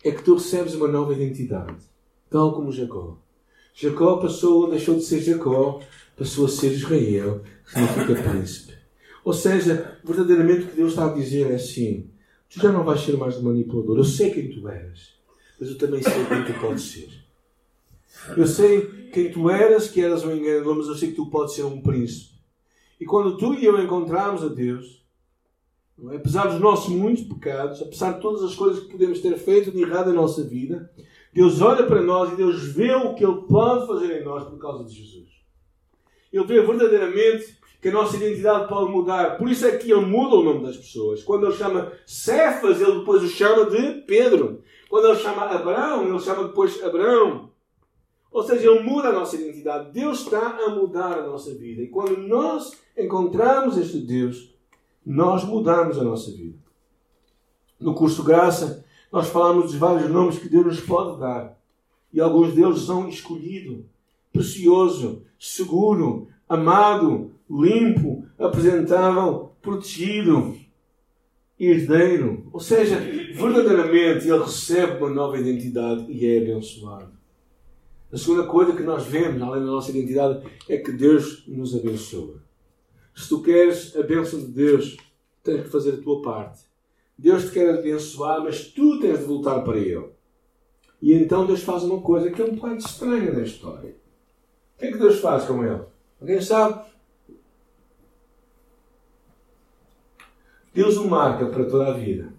é 0.03 0.11
que 0.11 0.23
tu 0.23 0.35
recebes 0.35 0.75
uma 0.75 0.87
nova 0.87 1.13
identidade, 1.13 1.83
tal 2.29 2.53
como 2.53 2.71
Jacó. 2.71 3.17
Jacó 3.73 4.17
passou, 4.17 4.69
deixou 4.69 4.95
de 4.95 5.03
ser 5.03 5.21
Jacó, 5.21 5.81
passou 6.15 6.45
a 6.45 6.49
ser 6.49 6.71
Israel, 6.71 7.41
que 7.65 7.71
significa 7.71 8.29
príncipe. 8.29 8.73
Ou 9.23 9.33
seja, 9.33 9.99
verdadeiramente 10.03 10.65
o 10.65 10.67
que 10.69 10.75
Deus 10.75 10.91
está 10.91 11.05
a 11.05 11.13
dizer 11.13 11.51
é 11.51 11.55
assim: 11.55 12.09
Tu 12.51 12.59
já 12.59 12.69
não 12.69 12.83
vais 12.83 12.99
ser 12.99 13.15
mais 13.15 13.37
um 13.37 13.43
manipulador. 13.43 13.97
Eu 13.97 14.03
sei 14.03 14.29
quem 14.29 14.49
tu 14.49 14.67
eras, 14.67 15.13
mas 15.57 15.69
eu 15.69 15.77
também 15.77 16.03
sei 16.03 16.25
quem 16.25 16.43
tu 16.43 16.59
podes 16.59 16.83
ser. 16.83 17.09
Eu 18.35 18.45
sei 18.45 19.09
quem 19.13 19.31
tu 19.31 19.49
eras, 19.49 19.87
que 19.87 20.01
eras 20.01 20.25
um 20.25 20.35
enganador, 20.35 20.75
mas 20.75 20.87
eu 20.87 20.95
sei 20.95 21.11
que 21.11 21.15
tu 21.15 21.29
podes 21.29 21.55
ser 21.55 21.63
um 21.63 21.81
príncipe. 21.81 22.31
E 22.99 23.05
quando 23.05 23.37
tu 23.37 23.53
e 23.53 23.63
eu 23.63 23.81
encontrarmos 23.81 24.43
a 24.43 24.49
Deus, 24.49 25.01
é? 26.11 26.17
apesar 26.17 26.47
dos 26.47 26.59
nossos 26.59 26.93
muitos 26.93 27.23
pecados, 27.23 27.81
apesar 27.81 28.13
de 28.13 28.21
todas 28.21 28.43
as 28.43 28.53
coisas 28.53 28.83
que 28.83 28.91
podemos 28.91 29.21
ter 29.21 29.37
feito 29.37 29.71
de 29.71 29.81
errado 29.81 30.11
em 30.11 30.13
nossa 30.13 30.43
vida, 30.43 30.91
Deus 31.33 31.61
olha 31.61 31.87
para 31.87 32.01
nós 32.01 32.33
e 32.33 32.35
Deus 32.35 32.63
vê 32.73 32.93
o 32.93 33.13
que 33.13 33.23
Ele 33.23 33.43
pode 33.47 33.87
fazer 33.87 34.19
em 34.19 34.25
nós 34.25 34.43
por 34.43 34.59
causa 34.59 34.83
de 34.83 34.93
Jesus. 34.93 35.29
Ele 36.33 36.45
vê 36.45 36.61
verdadeiramente 36.61 37.60
que 37.81 37.89
a 37.89 37.91
nossa 37.91 38.15
identidade 38.15 38.69
pode 38.69 38.91
mudar. 38.91 39.37
Por 39.37 39.49
isso 39.49 39.65
é 39.65 39.75
que 39.75 39.91
ele 39.91 40.05
muda 40.05 40.35
o 40.35 40.43
nome 40.43 40.63
das 40.63 40.77
pessoas. 40.77 41.23
Quando 41.23 41.47
ele 41.47 41.55
chama 41.55 41.91
Cefas, 42.05 42.79
ele 42.79 42.99
depois 42.99 43.23
o 43.23 43.27
chama 43.27 43.65
de 43.65 44.01
Pedro. 44.01 44.61
Quando 44.87 45.07
ele 45.07 45.19
chama 45.19 45.45
Abraão, 45.45 46.07
ele 46.07 46.19
chama 46.19 46.43
depois 46.43 46.81
Abraão. 46.83 47.49
Ou 48.31 48.43
seja, 48.43 48.69
ele 48.69 48.83
muda 48.83 49.09
a 49.09 49.13
nossa 49.13 49.35
identidade. 49.35 49.91
Deus 49.91 50.21
está 50.21 50.59
a 50.63 50.69
mudar 50.69 51.17
a 51.17 51.27
nossa 51.27 51.53
vida. 51.55 51.81
E 51.81 51.87
quando 51.87 52.17
nós 52.17 52.79
encontramos 52.95 53.77
este 53.77 53.97
Deus, 53.97 54.53
nós 55.03 55.43
mudamos 55.43 55.97
a 55.97 56.03
nossa 56.03 56.31
vida. 56.31 56.57
No 57.79 57.95
curso 57.95 58.23
Graça, 58.23 58.85
nós 59.11 59.27
falamos 59.27 59.65
dos 59.65 59.75
vários 59.75 60.07
nomes 60.07 60.37
que 60.37 60.47
Deus 60.47 60.65
nos 60.67 60.79
pode 60.81 61.19
dar. 61.19 61.59
E 62.13 62.21
alguns 62.21 62.53
deles 62.53 62.81
são 62.81 63.09
escolhido, 63.09 63.85
precioso, 64.31 65.23
seguro, 65.39 66.27
amado, 66.51 67.31
limpo, 67.49 68.25
apresentável, 68.37 69.53
protegido, 69.61 70.53
herdeiro. 71.57 72.45
Ou 72.51 72.59
seja, 72.59 72.97
verdadeiramente 72.97 74.27
ele 74.27 74.43
recebe 74.43 74.97
uma 74.97 75.09
nova 75.09 75.37
identidade 75.37 76.11
e 76.11 76.25
é 76.25 76.41
abençoado. 76.41 77.13
A 78.11 78.17
segunda 78.17 78.43
coisa 78.43 78.73
que 78.73 78.83
nós 78.83 79.05
vemos, 79.05 79.41
além 79.41 79.61
da 79.61 79.71
nossa 79.71 79.91
identidade, 79.91 80.45
é 80.67 80.75
que 80.75 80.91
Deus 80.91 81.45
nos 81.47 81.73
abençoa. 81.73 82.43
Se 83.15 83.29
tu 83.29 83.41
queres 83.41 83.95
a 83.95 84.03
bênção 84.03 84.37
de 84.41 84.47
Deus, 84.47 84.97
tens 85.41 85.63
que 85.63 85.69
fazer 85.69 85.93
a 85.93 86.01
tua 86.01 86.21
parte. 86.21 86.63
Deus 87.17 87.45
te 87.45 87.51
quer 87.51 87.73
abençoar, 87.73 88.43
mas 88.43 88.65
tu 88.65 88.99
tens 88.99 89.19
de 89.19 89.25
voltar 89.25 89.61
para 89.61 89.77
Ele. 89.77 90.09
E 91.01 91.13
então 91.13 91.47
Deus 91.47 91.63
faz 91.63 91.83
uma 91.83 92.01
coisa 92.01 92.29
que 92.29 92.41
é 92.41 92.45
um 92.45 92.55
bocado 92.55 92.77
estranha 92.77 93.31
na 93.31 93.41
história. 93.41 93.95
O 94.75 94.79
que 94.79 94.87
é 94.87 94.91
que 94.91 94.97
Deus 94.97 95.19
faz 95.19 95.45
com 95.45 95.63
ele? 95.63 95.90
Alguém 96.21 96.39
sabe? 96.39 96.85
Deus 100.71 100.95
o 100.97 101.09
marca 101.09 101.47
para 101.47 101.65
toda 101.65 101.87
a 101.87 101.93
vida. 101.93 102.31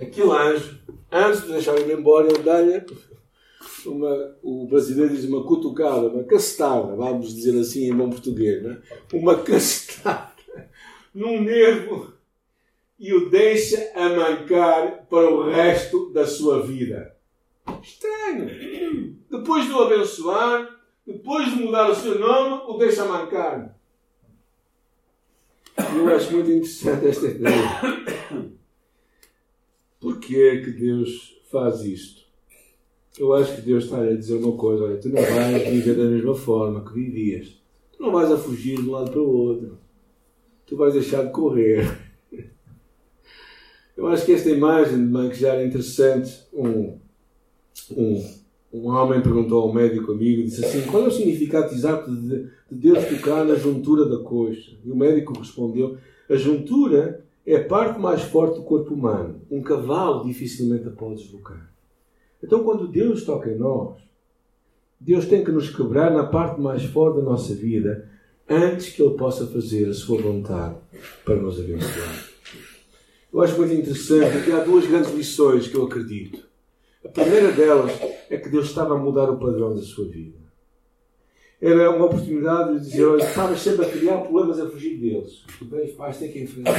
Aquele 0.00 0.30
anjo, 0.30 0.78
antes 1.10 1.42
de 1.42 1.52
deixar 1.52 1.76
ele 1.76 1.92
embora, 1.92 2.28
ele 2.28 2.42
dá-lhe 2.42 2.84
uma, 3.84 4.36
o 4.42 4.66
brasileiro 4.66 5.14
diz 5.14 5.24
uma 5.24 5.44
cutucada, 5.44 6.08
uma 6.08 6.24
castada, 6.24 6.94
vamos 6.94 7.34
dizer 7.34 7.58
assim 7.58 7.88
em 7.88 7.94
bom 7.94 8.10
português, 8.10 8.62
né? 8.62 8.80
uma 9.12 9.36
castada 9.42 10.32
num 11.14 11.42
nervo 11.42 12.12
e 12.98 13.12
o 13.12 13.28
deixa 13.28 13.92
a 13.94 14.08
mancar 14.08 15.06
para 15.08 15.30
o 15.30 15.48
resto 15.48 16.10
da 16.10 16.26
sua 16.26 16.66
vida. 16.66 17.14
Estranho. 17.82 19.16
Depois 19.30 19.66
de 19.66 19.72
o 19.72 19.82
abençoar, 19.82 20.77
depois 21.08 21.48
de 21.48 21.62
mudar 21.62 21.90
o 21.90 21.94
seu 21.94 22.18
nome, 22.18 22.64
o 22.68 22.76
deixa 22.76 23.06
mancar. 23.06 23.74
Eu 25.96 26.14
acho 26.14 26.32
muito 26.32 26.50
interessante 26.50 27.06
esta 27.06 27.26
ideia. 27.26 28.46
Porquê 29.98 30.36
é 30.36 30.60
que 30.62 30.70
Deus 30.70 31.40
faz 31.50 31.80
isto? 31.82 32.28
Eu 33.18 33.32
acho 33.32 33.56
que 33.56 33.62
Deus 33.62 33.84
está 33.84 34.02
a 34.02 34.14
dizer 34.14 34.34
uma 34.34 34.54
coisa: 34.54 34.84
olha, 34.84 34.98
tu 34.98 35.08
não 35.08 35.22
vais 35.22 35.68
viver 35.68 35.96
da 35.96 36.04
mesma 36.04 36.34
forma 36.34 36.84
que 36.84 36.92
vivias. 36.92 37.58
Tu 37.96 38.02
não 38.02 38.12
vais 38.12 38.30
a 38.30 38.36
fugir 38.36 38.76
de 38.76 38.88
um 38.88 38.92
lado 38.92 39.10
para 39.10 39.20
o 39.20 39.30
outro. 39.30 39.78
Tu 40.66 40.76
vais 40.76 40.92
deixar 40.92 41.24
de 41.24 41.32
correr. 41.32 42.06
Eu 43.96 44.06
acho 44.08 44.26
que 44.26 44.32
esta 44.32 44.50
imagem 44.50 44.98
de 44.98 45.10
mãe 45.10 45.30
que 45.30 45.36
já 45.36 45.54
era 45.54 45.64
interessante. 45.64 46.44
Um, 46.52 46.98
um, 47.96 48.37
um 48.72 48.88
homem 48.88 49.22
perguntou 49.22 49.62
ao 49.62 49.72
médico 49.72 50.12
amigo, 50.12 50.42
disse 50.42 50.64
assim, 50.64 50.82
qual 50.82 51.04
é 51.04 51.06
o 51.06 51.10
significado 51.10 51.72
exato 51.72 52.14
de, 52.14 52.48
de 52.70 52.76
Deus 52.76 53.04
tocar 53.06 53.44
na 53.44 53.54
juntura 53.54 54.04
da 54.04 54.22
coxa? 54.22 54.72
E 54.84 54.90
o 54.90 54.96
médico 54.96 55.38
respondeu, 55.38 55.96
a 56.28 56.36
juntura 56.36 57.24
é 57.46 57.56
a 57.56 57.64
parte 57.64 57.98
mais 57.98 58.22
forte 58.22 58.56
do 58.56 58.64
corpo 58.64 58.92
humano. 58.92 59.40
Um 59.50 59.62
cavalo 59.62 60.26
dificilmente 60.26 60.86
a 60.86 60.90
pode 60.90 61.22
deslocar. 61.22 61.72
Então, 62.42 62.62
quando 62.62 62.86
Deus 62.86 63.24
toca 63.24 63.50
em 63.50 63.56
nós, 63.56 63.96
Deus 65.00 65.26
tem 65.26 65.42
que 65.42 65.50
nos 65.50 65.74
quebrar 65.74 66.12
na 66.12 66.24
parte 66.24 66.60
mais 66.60 66.84
forte 66.84 67.16
da 67.16 67.22
nossa 67.22 67.54
vida 67.54 68.08
antes 68.48 68.90
que 68.90 69.02
Ele 69.02 69.16
possa 69.16 69.46
fazer 69.46 69.88
a 69.88 69.94
sua 69.94 70.20
vontade 70.20 70.76
para 71.24 71.36
nos 71.36 71.58
abençoar. 71.58 72.28
Eu 73.32 73.40
acho 73.40 73.56
muito 73.56 73.74
interessante 73.74 74.44
que 74.44 74.52
há 74.52 74.60
duas 74.60 74.86
grandes 74.86 75.14
lições 75.14 75.68
que 75.68 75.76
eu 75.76 75.84
acredito. 75.84 76.47
A 77.04 77.08
primeira 77.08 77.52
delas 77.52 77.92
é 78.28 78.36
que 78.36 78.48
Deus 78.48 78.66
estava 78.66 78.94
a 78.94 78.98
mudar 78.98 79.30
o 79.30 79.38
padrão 79.38 79.74
da 79.74 79.82
sua 79.82 80.08
vida. 80.08 80.38
Era 81.60 81.90
uma 81.90 82.06
oportunidade 82.06 82.74
de 82.74 82.84
dizer: 82.86 83.04
olha, 83.04 83.24
estavas 83.24 83.60
sempre 83.60 83.84
a 83.84 83.90
criar 83.90 84.18
problemas 84.18 84.60
a 84.60 84.68
fugir 84.68 84.98
deles. 84.98 85.42
Tu 85.58 85.64
vais 85.96 86.18
ter 86.18 86.28
que 86.28 86.40
enfrentar. 86.40 86.74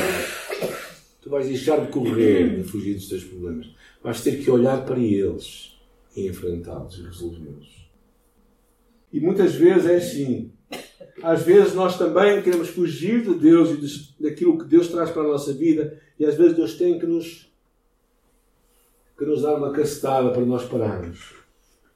Tu 1.22 1.30
vais 1.30 1.48
deixar 1.48 1.86
de 1.86 1.92
correr, 1.92 2.58
de 2.58 2.64
fugir 2.64 2.96
dos 2.96 3.10
teus 3.10 3.24
problemas. 3.26 3.70
Vais 4.02 4.22
ter 4.22 4.42
que 4.42 4.50
olhar 4.50 4.86
para 4.86 5.00
eles 5.00 5.78
e 6.16 6.28
enfrentá-los 6.28 6.98
e 6.98 7.04
resolvê-los. 7.04 7.90
E 9.12 9.20
muitas 9.20 9.54
vezes 9.56 9.86
é 9.86 9.96
assim. 9.98 10.52
Às 11.22 11.44
vezes 11.44 11.74
nós 11.74 11.98
também 11.98 12.42
queremos 12.42 12.70
fugir 12.70 13.22
de 13.24 13.34
Deus 13.34 13.70
e 14.20 14.24
daquilo 14.24 14.58
que 14.58 14.66
Deus 14.66 14.88
traz 14.88 15.12
para 15.12 15.24
a 15.24 15.28
nossa 15.28 15.52
vida, 15.52 16.00
e 16.18 16.26
às 16.26 16.36
vezes 16.36 16.56
Deus 16.56 16.76
tem 16.76 16.98
que 16.98 17.06
nos, 17.06 17.49
que 19.20 19.26
nos 19.26 19.42
dar 19.42 19.56
uma 19.56 19.74
cacetada 19.74 20.32
para 20.32 20.46
nós 20.46 20.64
pararmos. 20.64 21.36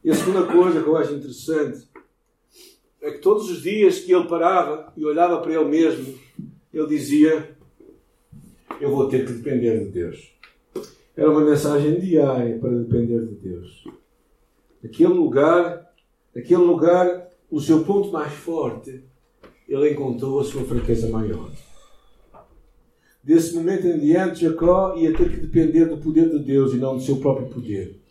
E 0.03 0.11
a 0.11 0.13
segunda 0.13 0.45
coisa 0.45 0.83
que 0.83 0.87
eu 0.89 0.97
acho 0.97 1.13
interessante 1.13 1.87
é 3.01 3.11
que 3.11 3.19
todos 3.19 3.49
os 3.49 3.61
dias 3.61 3.99
que 3.99 4.13
ele 4.13 4.27
parava 4.27 4.91
e 4.97 5.05
olhava 5.05 5.39
para 5.39 5.53
ele 5.53 5.63
mesmo, 5.63 6.13
ele 6.73 6.87
dizia: 6.87 7.57
Eu 8.81 8.91
vou 8.91 9.07
ter 9.07 9.25
que 9.25 9.31
depender 9.31 9.85
de 9.85 9.91
Deus. 9.91 10.33
Era 11.15 11.31
uma 11.31 11.41
mensagem 11.41 11.97
diária 11.97 12.59
para 12.59 12.71
depender 12.71 13.25
de 13.25 13.35
Deus. 13.35 13.85
Aquele 14.83 15.13
lugar, 15.13 15.93
aquele 16.35 16.61
lugar, 16.61 17.29
o 17.49 17.61
seu 17.61 17.85
ponto 17.85 18.11
mais 18.11 18.33
forte, 18.33 19.01
ele 19.67 19.91
encontrou 19.91 20.41
a 20.41 20.43
sua 20.43 20.65
fraqueza 20.65 21.07
maior. 21.07 21.49
Desse 23.23 23.55
momento 23.55 23.87
em 23.87 23.99
diante, 23.99 24.41
Jacó 24.41 24.95
ia 24.97 25.15
ter 25.15 25.31
que 25.31 25.37
depender 25.37 25.85
do 25.85 25.97
poder 25.97 26.29
de 26.29 26.39
Deus 26.39 26.73
e 26.73 26.77
não 26.77 26.97
do 26.97 27.01
seu 27.01 27.17
próprio 27.17 27.47
poder. 27.47 28.01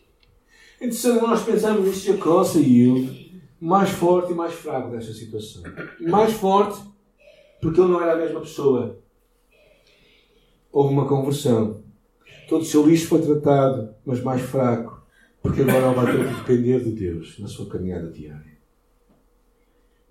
Então, 0.81 1.21
nós 1.21 1.43
pensamos 1.43 1.85
nisso, 1.85 2.07
Jacó 2.07 2.43
saiu 2.43 3.07
mais 3.61 3.91
forte 3.91 4.31
e 4.31 4.35
mais 4.35 4.53
fraco 4.53 4.91
desta 4.91 5.13
situação. 5.13 5.61
Mais 5.99 6.33
forte 6.33 6.81
porque 7.61 7.79
ele 7.79 7.91
não 7.91 8.01
era 8.01 8.13
a 8.13 8.17
mesma 8.17 8.41
pessoa. 8.41 8.99
Houve 10.71 10.93
uma 10.93 11.07
conversão. 11.07 11.81
Todo 12.49 12.63
o 12.63 12.65
seu 12.65 12.85
lixo 12.85 13.07
foi 13.07 13.21
tratado, 13.21 13.95
mas 14.05 14.21
mais 14.21 14.41
fraco, 14.41 15.01
porque 15.41 15.61
agora 15.61 15.85
ele 15.85 15.95
vai 15.95 16.05
ter 16.05 16.27
que 16.27 16.41
depender 16.41 16.83
de 16.83 16.91
Deus 16.91 17.39
na 17.39 17.47
sua 17.47 17.67
caminhada 17.67 18.11
diária. 18.11 18.57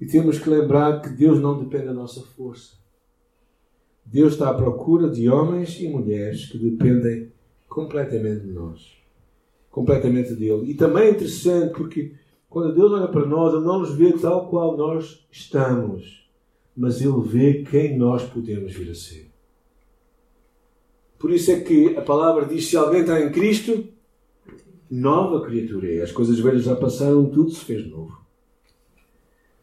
E 0.01 0.07
temos 0.07 0.39
que 0.39 0.49
lembrar 0.49 1.03
que 1.03 1.11
Deus 1.11 1.41
não 1.41 1.63
depende 1.63 1.87
da 1.87 1.93
nossa 1.93 2.23
força. 2.23 2.82
Deus 4.05 4.35
está 4.35 4.51
à 4.51 4.55
procura 4.55 5.09
de 5.09 5.29
homens 5.29 5.81
e 5.81 5.89
mulheres 5.89 6.47
que 6.47 6.59
dependem 6.59 7.33
completamente 7.69 8.45
de 8.45 8.53
nós. 8.53 8.97
Completamente 9.71 10.35
dele. 10.35 10.71
E 10.71 10.75
também 10.75 11.05
é 11.05 11.11
interessante 11.11 11.73
porque 11.73 12.13
quando 12.49 12.75
Deus 12.75 12.93
olha 12.93 13.09
para 13.09 13.25
nós, 13.25 13.55
Ele 13.55 13.65
não 13.65 13.81
nos 13.81 13.95
vê 13.95 14.13
tal 14.13 14.49
qual 14.49 14.77
nós 14.77 15.27
estamos, 15.31 16.29
mas 16.77 17.01
Ele 17.01 17.21
vê 17.25 17.63
quem 17.63 17.97
nós 17.97 18.23
podemos 18.25 18.73
vir 18.73 18.91
a 18.91 18.95
ser. 18.95 19.31
Por 21.19 21.31
isso 21.31 21.51
é 21.51 21.61
que 21.61 21.97
a 21.97 22.03
palavra 22.03 22.45
diz: 22.45 22.67
se 22.67 22.77
alguém 22.77 23.01
está 23.01 23.21
em 23.21 23.33
Cristo, 23.33 23.85
nova 24.91 25.41
criatura 25.41 25.91
é. 25.91 26.03
As 26.03 26.13
coisas 26.13 26.39
velhas 26.39 26.65
já 26.65 26.77
passaram, 26.77 27.31
tudo 27.31 27.51
se 27.51 27.65
fez 27.65 27.89
novo. 27.89 28.22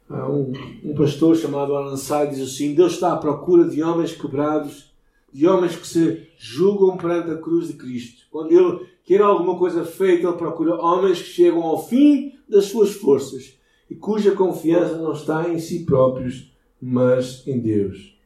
Um, 0.09 0.51
um 0.83 0.95
pastor 0.95 1.35
chamado 1.35 1.75
Alan 1.75 1.95
Sá 1.95 2.25
diz 2.25 2.41
assim: 2.41 2.73
Deus 2.73 2.93
está 2.93 3.13
à 3.13 3.17
procura 3.17 3.69
de 3.69 3.83
homens 3.83 4.11
quebrados, 4.11 4.91
de 5.31 5.47
homens 5.47 5.75
que 5.75 5.87
se 5.87 6.27
julgam 6.35 6.97
perante 6.97 7.29
a 7.29 7.37
cruz 7.37 7.67
de 7.67 7.73
Cristo. 7.73 8.23
Quando 8.31 8.51
Ele 8.51 8.87
quer 9.05 9.21
alguma 9.21 9.55
coisa 9.57 9.85
feita, 9.85 10.27
Ele 10.27 10.37
procura 10.37 10.81
homens 10.81 11.21
que 11.21 11.27
chegam 11.27 11.61
ao 11.61 11.85
fim 11.85 12.33
das 12.49 12.65
suas 12.65 12.91
forças 12.93 13.59
e 13.87 13.95
cuja 13.95 14.31
confiança 14.31 14.97
não 14.97 15.11
está 15.11 15.47
em 15.47 15.59
si 15.59 15.85
próprios, 15.85 16.51
mas 16.81 17.47
em 17.47 17.59
Deus. 17.59 18.17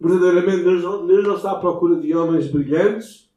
Verdadeiramente, 0.00 0.64
Deus 0.64 0.82
não, 0.82 1.06
Deus 1.06 1.24
não 1.24 1.36
está 1.36 1.52
à 1.52 1.56
procura 1.60 1.96
de 1.96 2.14
homens 2.14 2.48
brilhantes, 2.48 3.28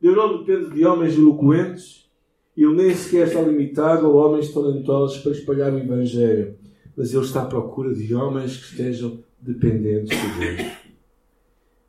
Deus 0.00 0.16
não 0.16 0.38
depende 0.38 0.70
de 0.70 0.86
homens 0.86 1.18
eloquentes, 1.18 2.08
Ele 2.56 2.74
nem 2.74 2.94
sequer 2.94 3.26
está 3.26 3.42
limitado 3.42 4.06
a 4.06 4.10
homens 4.10 4.52
talentosos 4.52 5.18
para 5.18 5.32
espalhar 5.32 5.72
o 5.72 5.78
Evangelho 5.78 6.58
mas 6.96 7.12
Ele 7.12 7.24
está 7.24 7.42
à 7.42 7.46
procura 7.46 7.94
de 7.94 8.14
homens 8.14 8.56
que 8.56 8.72
estejam 8.72 9.22
dependentes 9.40 10.18
de 10.18 10.38
Deus. 10.38 10.72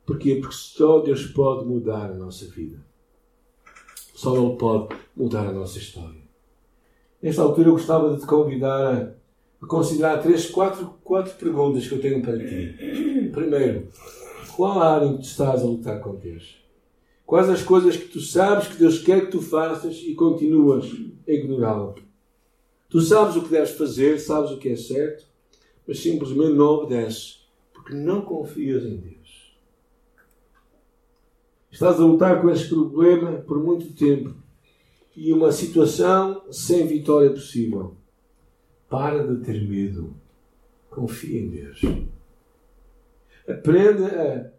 Porquê? 0.06 0.36
Porque 0.36 0.54
só 0.54 1.00
Deus 1.00 1.26
pode 1.26 1.66
mudar 1.66 2.10
a 2.10 2.14
nossa 2.14 2.46
vida. 2.46 2.84
Só 4.14 4.36
Ele 4.36 4.56
pode 4.56 4.94
mudar 5.16 5.46
a 5.46 5.52
nossa 5.52 5.78
história. 5.78 6.22
Nesta 7.22 7.42
altura 7.42 7.68
eu 7.68 7.72
gostava 7.72 8.14
de 8.14 8.20
te 8.20 8.26
convidar 8.26 9.14
a 9.62 9.66
considerar 9.66 10.20
três, 10.20 10.50
quatro, 10.50 10.94
quatro 11.04 11.34
perguntas 11.34 11.86
que 11.86 11.94
eu 11.94 12.00
tenho 12.00 12.20
para 12.20 12.36
ti. 12.36 13.30
Primeiro, 13.32 13.88
qual 14.56 14.80
a 14.80 14.94
área 14.96 15.06
em 15.06 15.16
que 15.16 15.22
tu 15.22 15.26
estás 15.26 15.62
a 15.62 15.66
lutar 15.66 16.00
com 16.00 16.16
Deus? 16.16 16.60
Quais 17.24 17.48
as 17.48 17.62
coisas 17.62 17.96
que 17.96 18.08
tu 18.08 18.20
sabes 18.20 18.68
que 18.68 18.76
Deus 18.76 18.98
quer 18.98 19.26
que 19.26 19.30
tu 19.30 19.40
faças 19.40 19.96
e 19.98 20.14
continuas 20.14 20.84
a 21.26 21.32
ignorá-lo? 21.32 21.94
Tu 22.92 23.00
sabes 23.00 23.36
o 23.36 23.42
que 23.42 23.48
deves 23.48 23.70
fazer, 23.70 24.20
sabes 24.20 24.50
o 24.50 24.58
que 24.58 24.68
é 24.68 24.76
certo, 24.76 25.24
mas 25.88 25.98
simplesmente 25.98 26.52
não 26.52 26.66
obedeces, 26.66 27.48
porque 27.72 27.94
não 27.94 28.20
confias 28.20 28.84
em 28.84 28.98
Deus. 28.98 29.56
Estás 31.70 31.98
a 31.98 32.04
lutar 32.04 32.42
com 32.42 32.50
esse 32.50 32.68
problema 32.68 33.38
por 33.38 33.64
muito 33.64 33.94
tempo 33.94 34.34
e 35.16 35.32
uma 35.32 35.50
situação 35.52 36.42
sem 36.50 36.86
vitória 36.86 37.30
possível. 37.30 37.96
Para 38.90 39.26
de 39.26 39.42
ter 39.42 39.66
medo. 39.66 40.14
Confia 40.90 41.40
em 41.40 41.48
Deus. 41.48 41.80
Aprende 43.48 44.04
a, 44.04 44.52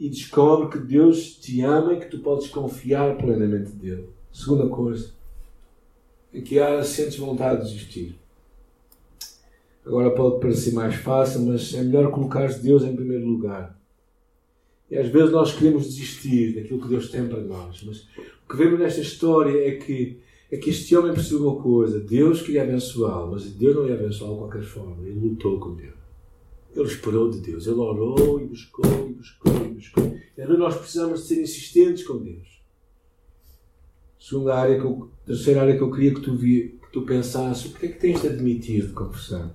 e 0.00 0.08
descobre 0.08 0.70
que 0.70 0.78
Deus 0.78 1.34
te 1.36 1.60
ama 1.60 1.92
e 1.92 2.00
que 2.00 2.06
tu 2.06 2.20
podes 2.20 2.48
confiar 2.48 3.18
plenamente 3.18 3.72
nele. 3.76 4.08
Segunda 4.32 4.66
coisa 4.70 5.20
que 6.40 6.58
há 6.58 6.82
sentes 6.82 7.18
vontade 7.18 7.64
de 7.64 7.72
desistir. 7.72 8.16
Agora 9.84 10.10
pode 10.12 10.40
parecer 10.40 10.72
mais 10.72 10.94
fácil, 10.94 11.42
mas 11.42 11.74
é 11.74 11.82
melhor 11.82 12.10
colocar 12.10 12.48
Deus 12.54 12.84
em 12.84 12.94
primeiro 12.94 13.26
lugar. 13.26 13.78
E 14.90 14.96
às 14.96 15.08
vezes 15.08 15.32
nós 15.32 15.52
queremos 15.54 15.84
desistir 15.84 16.54
daquilo 16.54 16.80
que 16.80 16.88
Deus 16.88 17.10
tem 17.10 17.26
para 17.26 17.40
nós. 17.40 17.82
Mas 17.82 18.02
o 18.44 18.48
que 18.48 18.56
vemos 18.56 18.78
nesta 18.78 19.00
história 19.00 19.68
é 19.68 19.72
que, 19.72 20.18
é 20.50 20.56
que 20.56 20.70
este 20.70 20.94
homem 20.96 21.12
percebeu 21.12 21.48
uma 21.48 21.62
coisa: 21.62 21.98
Deus 21.98 22.42
queria 22.42 22.62
abençoá-lo, 22.62 23.32
mas 23.32 23.50
Deus 23.50 23.74
não 23.74 23.88
ia 23.88 23.94
abençoá-lo 23.94 24.34
de 24.34 24.40
qualquer 24.40 24.62
forma. 24.62 25.06
Ele 25.06 25.18
lutou 25.18 25.58
com 25.58 25.74
Deus. 25.74 25.94
Ele 26.74 26.86
esperou 26.86 27.30
de 27.30 27.40
Deus. 27.40 27.66
Ele 27.66 27.76
orou 27.76 28.40
e 28.40 28.46
buscou 28.46 28.84
e 29.08 29.12
buscou 29.12 29.52
e 29.66 29.68
buscou. 29.68 30.18
E 30.36 30.44
nós 30.58 30.76
precisamos 30.76 31.22
de 31.22 31.26
ser 31.26 31.42
insistentes 31.42 32.06
com 32.06 32.18
Deus. 32.18 32.51
Segunda 34.22 34.54
área 34.54 34.78
que 34.78 34.84
eu, 34.84 35.10
terceira 35.26 35.62
área 35.62 35.76
que 35.76 35.82
eu 35.82 35.90
queria 35.90 36.14
que 36.14 36.20
tu, 36.20 36.36
vi, 36.36 36.78
que 36.80 36.92
tu 36.92 37.02
pensasses: 37.02 37.66
o 37.66 37.74
que 37.74 37.86
é 37.86 37.88
que 37.88 37.98
tens 37.98 38.22
de 38.22 38.28
admitir 38.28 38.86
de 38.86 38.92
confessar? 38.92 39.52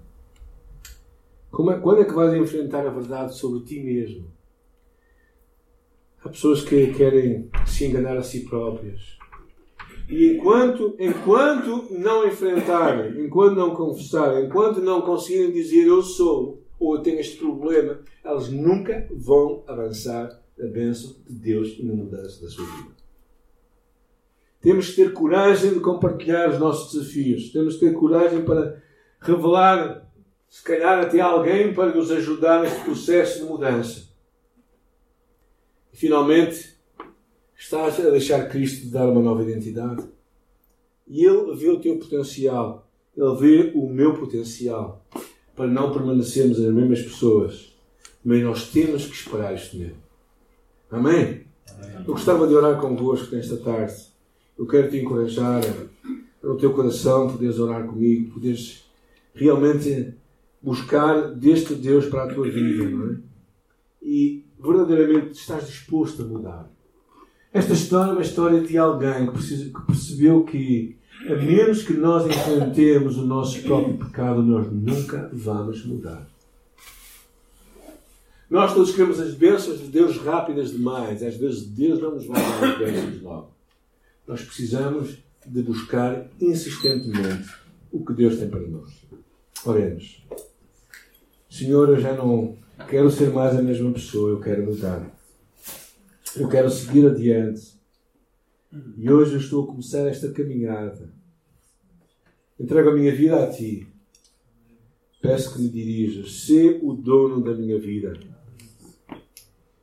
Como 1.50 1.72
é, 1.72 1.80
quando 1.80 2.02
é 2.02 2.04
que 2.04 2.14
vais 2.14 2.34
enfrentar 2.34 2.86
a 2.86 2.90
verdade 2.90 3.34
sobre 3.34 3.64
ti 3.64 3.80
mesmo? 3.80 4.30
Há 6.22 6.28
pessoas 6.28 6.64
que 6.64 6.88
querem 6.88 7.50
se 7.66 7.86
enganar 7.86 8.18
a 8.18 8.22
si 8.22 8.42
próprias. 8.42 9.18
E 10.10 10.34
enquanto, 10.34 10.98
enquanto 11.00 11.88
não 11.90 12.28
enfrentarem, 12.28 13.26
enquanto 13.26 13.56
não 13.56 13.74
confessarem, 13.74 14.48
enquanto 14.48 14.82
não 14.82 15.02
conseguirem 15.02 15.54
dizer 15.54 15.88
eu 15.88 16.02
sou 16.02 16.62
ou 16.78 16.98
eu 16.98 17.02
tenho 17.02 17.22
este 17.22 17.38
problema, 17.38 18.02
elas 18.22 18.50
nunca 18.50 19.08
vão 19.12 19.64
avançar 19.66 20.44
na 20.58 20.68
bênção 20.68 21.16
de 21.26 21.34
Deus 21.34 21.78
e 21.80 21.86
na 21.86 21.94
mudança 21.94 22.42
da 22.42 22.50
sua 22.50 22.66
vida. 22.66 23.07
Temos 24.68 24.90
que 24.90 24.98
ter 24.98 25.14
coragem 25.14 25.76
de 25.76 25.80
compartilhar 25.80 26.50
os 26.50 26.60
nossos 26.60 26.92
desafios. 26.92 27.54
Temos 27.54 27.76
que 27.76 27.86
ter 27.86 27.94
coragem 27.94 28.44
para 28.44 28.84
revelar, 29.22 30.12
se 30.50 30.62
calhar, 30.62 31.00
até 31.00 31.22
alguém 31.22 31.74
para 31.74 31.96
nos 31.96 32.12
ajudar 32.12 32.62
neste 32.62 32.82
processo 32.82 33.40
de 33.40 33.46
mudança. 33.46 34.10
Finalmente, 35.94 36.76
estás 37.58 37.98
a 37.98 38.10
deixar 38.10 38.50
Cristo 38.50 38.82
te 38.82 38.88
dar 38.88 39.08
uma 39.08 39.22
nova 39.22 39.42
identidade. 39.42 40.04
E 41.08 41.24
Ele 41.24 41.56
vê 41.56 41.70
o 41.70 41.80
teu 41.80 41.98
potencial. 41.98 42.92
Ele 43.16 43.36
vê 43.38 43.72
o 43.74 43.88
meu 43.88 44.16
potencial. 44.16 45.02
Para 45.56 45.68
não 45.68 45.94
permanecermos 45.94 46.60
as 46.60 46.74
mesmas 46.74 47.04
pessoas. 47.04 47.74
Mas 48.22 48.44
nós 48.44 48.70
temos 48.70 49.06
que 49.06 49.16
esperar 49.16 49.56
isto 49.56 49.78
nele. 49.78 49.96
Amém? 50.92 51.46
Amém? 51.72 51.96
Eu 52.06 52.14
gostava 52.14 52.46
de 52.46 52.54
orar 52.54 52.82
convosco 52.82 53.34
nesta 53.34 53.56
tarde. 53.56 54.17
Eu 54.58 54.66
quero 54.66 54.90
te 54.90 54.98
encorajar 54.98 55.62
no 56.42 56.58
teu 56.58 56.74
coração, 56.74 57.30
poderes 57.30 57.60
orar 57.60 57.86
comigo, 57.86 58.34
poderes 58.34 58.86
realmente 59.34 60.14
buscar 60.62 61.32
deste 61.34 61.76
Deus 61.76 62.06
para 62.08 62.24
a 62.24 62.34
tua 62.34 62.50
vida, 62.50 62.90
não 62.90 63.12
é? 63.12 63.18
E 64.02 64.44
verdadeiramente 64.60 65.40
estás 65.40 65.68
disposto 65.68 66.24
a 66.24 66.26
mudar. 66.26 66.72
Esta 67.54 67.74
história 67.74 68.12
é 68.12 68.14
uma 68.14 68.22
história 68.22 68.62
de 68.62 68.78
alguém 68.78 69.32
que, 69.32 69.72
percebeu 69.86 70.44
que, 70.44 70.98
a 71.28 71.36
menos 71.36 71.84
que 71.84 71.94
nós 71.94 72.26
enfrentemos 72.26 73.18
o 73.18 73.26
nosso 73.26 73.62
próprio 73.64 73.98
pecado, 73.98 74.42
nós 74.42 74.72
nunca 74.72 75.30
vamos 75.34 75.86
mudar. 75.86 76.28
Nós 78.50 78.74
todos 78.74 78.92
queremos 78.92 79.20
as 79.20 79.34
bênçãos 79.34 79.80
de 79.80 79.88
Deus 79.88 80.18
rápidas 80.18 80.72
demais. 80.72 81.22
Às 81.22 81.36
vezes 81.36 81.68
Deus 81.68 82.02
não 82.02 82.16
nos 82.16 82.26
vai 82.26 82.42
dar 82.42 82.70
as 82.70 82.78
bênçãos 82.78 83.22
logo. 83.22 83.57
Nós 84.28 84.42
precisamos 84.44 85.18
de 85.46 85.64
buscar 85.64 86.30
insistentemente 86.42 87.50
o 87.92 88.04
que 88.04 88.14
Deus 88.14 88.38
tem 88.38 88.50
para 88.50 88.68
nós. 88.68 89.08
Oremos. 89.66 90.28
Senhor, 91.50 91.88
eu 91.90 92.00
já 92.00 92.14
não 92.14 92.58
quero 92.90 93.10
ser 93.10 93.32
mais 93.32 93.56
a 93.56 93.62
mesma 93.62 93.92
pessoa, 93.94 94.32
eu 94.32 94.42
quero 94.42 94.66
mudar. 94.66 95.18
Eu 96.36 96.50
quero 96.50 96.70
seguir 96.70 97.08
adiante. 97.08 97.78
E 98.98 99.10
hoje 99.10 99.36
eu 99.36 99.40
estou 99.40 99.64
a 99.64 99.68
começar 99.68 100.08
esta 100.08 100.30
caminhada. 100.32 101.10
Entrego 102.60 102.90
a 102.90 102.94
minha 102.94 103.16
vida 103.16 103.42
a 103.42 103.50
Ti. 103.50 103.88
Peço 105.22 105.54
que 105.54 105.62
me 105.62 105.70
dirijas. 105.70 106.46
Sê 106.46 106.80
o 106.84 106.94
dono 106.94 107.42
da 107.42 107.56
minha 107.56 107.80
vida. 107.80 108.14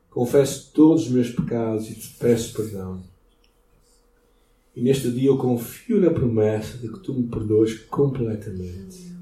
Confesso 0.09 0.71
todos 0.71 1.07
os 1.07 1.09
meus 1.09 1.31
pecados 1.31 1.89
e 1.89 1.95
te 1.95 2.15
peço 2.17 2.53
perdão. 2.55 3.14
E 4.75 4.81
neste 4.81 5.09
dia 5.11 5.29
eu 5.29 5.37
confio 5.37 6.01
na 6.01 6.11
promessa 6.11 6.77
de 6.77 6.91
que 6.91 6.99
Tu 6.99 7.13
me 7.13 7.27
perdoas 7.27 7.73
completamente. 7.73 9.15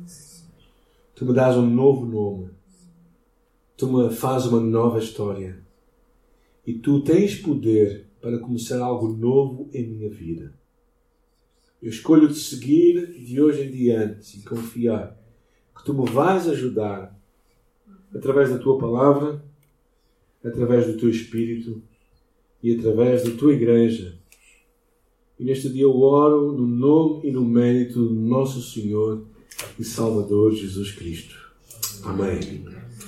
Tu 1.16 1.26
me 1.26 1.34
dás 1.34 1.56
um 1.56 1.70
novo 1.70 2.06
nome 2.06 2.50
tu 3.84 3.92
me 3.92 4.10
fazes 4.10 4.48
uma 4.48 4.62
nova 4.62 5.00
história. 5.00 5.60
E 6.66 6.74
tu 6.74 7.02
tens 7.02 7.36
poder 7.36 8.08
para 8.22 8.40
começar 8.40 8.82
algo 8.82 9.10
novo 9.10 9.70
em 9.74 9.86
minha 9.86 10.10
vida. 10.10 10.54
Eu 11.82 11.90
escolho 11.90 12.30
te 12.30 12.40
seguir 12.40 13.08
de 13.20 13.42
hoje 13.42 13.64
em 13.64 13.72
diante 13.72 14.40
e 14.40 14.44
confiar 14.44 15.20
que 15.76 15.84
tu 15.84 15.94
me 15.94 16.10
vais 16.10 16.48
ajudar 16.48 17.20
através 18.16 18.50
da 18.50 18.58
tua 18.58 18.78
palavra, 18.78 19.44
através 20.42 20.88
do 20.88 20.98
teu 20.98 21.10
espírito 21.10 21.82
e 22.62 22.78
através 22.78 23.26
da 23.26 23.32
tua 23.32 23.54
igreja. 23.54 24.18
E 25.40 25.44
neste 25.44 25.70
dia 25.70 25.84
eu 25.84 26.00
oro 26.00 26.52
no 26.54 26.68
nome 26.68 27.28
e 27.28 27.32
no 27.32 27.44
mérito 27.44 28.06
do 28.06 28.14
nosso 28.14 28.62
Senhor 28.62 29.24
e 29.80 29.84
Salvador 29.84 30.54
Jesus 30.54 30.92
Cristo. 30.92 31.36
Amém. 32.04 32.66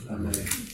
Amém. 0.08 0.66